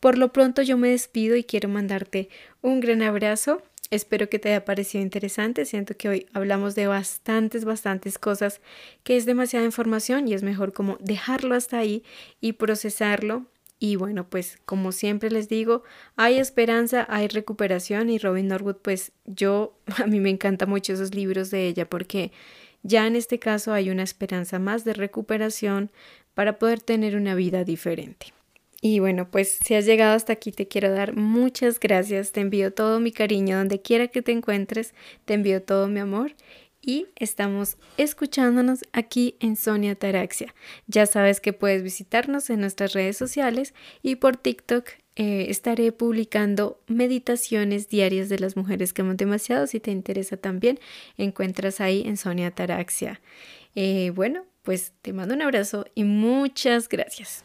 Por 0.00 0.18
lo 0.18 0.32
pronto 0.32 0.62
yo 0.62 0.76
me 0.76 0.88
despido 0.88 1.36
y 1.36 1.44
quiero 1.44 1.68
mandarte 1.68 2.28
un 2.62 2.80
gran 2.80 3.02
abrazo. 3.02 3.62
Espero 3.90 4.28
que 4.28 4.38
te 4.38 4.48
haya 4.48 4.64
parecido 4.64 5.02
interesante. 5.02 5.64
Siento 5.64 5.96
que 5.96 6.08
hoy 6.08 6.26
hablamos 6.32 6.74
de 6.74 6.86
bastantes, 6.86 7.64
bastantes 7.64 8.18
cosas, 8.18 8.60
que 9.04 9.16
es 9.16 9.26
demasiada 9.26 9.64
información 9.64 10.26
y 10.26 10.34
es 10.34 10.42
mejor 10.42 10.72
como 10.72 10.96
dejarlo 11.00 11.54
hasta 11.54 11.78
ahí 11.78 12.02
y 12.40 12.54
procesarlo. 12.54 13.46
Y 13.78 13.96
bueno, 13.96 14.28
pues 14.28 14.58
como 14.64 14.90
siempre 14.90 15.30
les 15.30 15.48
digo, 15.48 15.82
hay 16.16 16.38
esperanza, 16.38 17.06
hay 17.10 17.28
recuperación 17.28 18.08
y 18.08 18.18
Robin 18.18 18.48
Norwood, 18.48 18.76
pues 18.76 19.12
yo, 19.26 19.78
a 20.02 20.06
mí 20.06 20.20
me 20.20 20.30
encantan 20.30 20.70
mucho 20.70 20.94
esos 20.94 21.14
libros 21.14 21.50
de 21.50 21.66
ella 21.66 21.88
porque 21.88 22.32
ya 22.82 23.06
en 23.06 23.16
este 23.16 23.38
caso 23.38 23.72
hay 23.72 23.90
una 23.90 24.02
esperanza 24.02 24.58
más 24.58 24.84
de 24.84 24.94
recuperación 24.94 25.90
para 26.34 26.58
poder 26.58 26.80
tener 26.80 27.16
una 27.16 27.34
vida 27.34 27.64
diferente. 27.64 28.32
Y 28.82 29.00
bueno, 29.00 29.30
pues 29.30 29.58
si 29.64 29.74
has 29.74 29.86
llegado 29.86 30.14
hasta 30.14 30.34
aquí 30.34 30.52
te 30.52 30.68
quiero 30.68 30.92
dar 30.92 31.16
muchas 31.16 31.80
gracias, 31.80 32.32
te 32.32 32.40
envío 32.40 32.72
todo 32.72 33.00
mi 33.00 33.10
cariño 33.10 33.56
donde 33.56 33.80
quiera 33.80 34.08
que 34.08 34.22
te 34.22 34.32
encuentres, 34.32 34.94
te 35.24 35.34
envío 35.34 35.62
todo 35.62 35.88
mi 35.88 36.00
amor 36.00 36.34
y 36.86 37.08
estamos 37.16 37.76
escuchándonos 37.98 38.84
aquí 38.92 39.36
en 39.40 39.56
Sonia 39.56 39.96
Taraxia. 39.96 40.54
Ya 40.86 41.04
sabes 41.04 41.40
que 41.40 41.52
puedes 41.52 41.82
visitarnos 41.82 42.48
en 42.48 42.60
nuestras 42.60 42.94
redes 42.94 43.18
sociales 43.18 43.74
y 44.02 44.16
por 44.16 44.36
TikTok 44.36 44.88
eh, 45.16 45.46
estaré 45.48 45.92
publicando 45.92 46.80
meditaciones 46.86 47.88
diarias 47.88 48.28
de 48.28 48.38
las 48.38 48.56
mujeres 48.56 48.92
que 48.92 49.02
aman 49.02 49.16
demasiado. 49.16 49.66
Si 49.66 49.80
te 49.80 49.90
interesa 49.90 50.36
también, 50.36 50.78
encuentras 51.18 51.80
ahí 51.80 52.02
en 52.06 52.16
Sonia 52.16 52.52
Taraxia. 52.52 53.20
Eh, 53.74 54.10
bueno, 54.14 54.46
pues 54.62 54.92
te 55.02 55.12
mando 55.12 55.34
un 55.34 55.42
abrazo 55.42 55.86
y 55.94 56.04
muchas 56.04 56.88
gracias. 56.88 57.44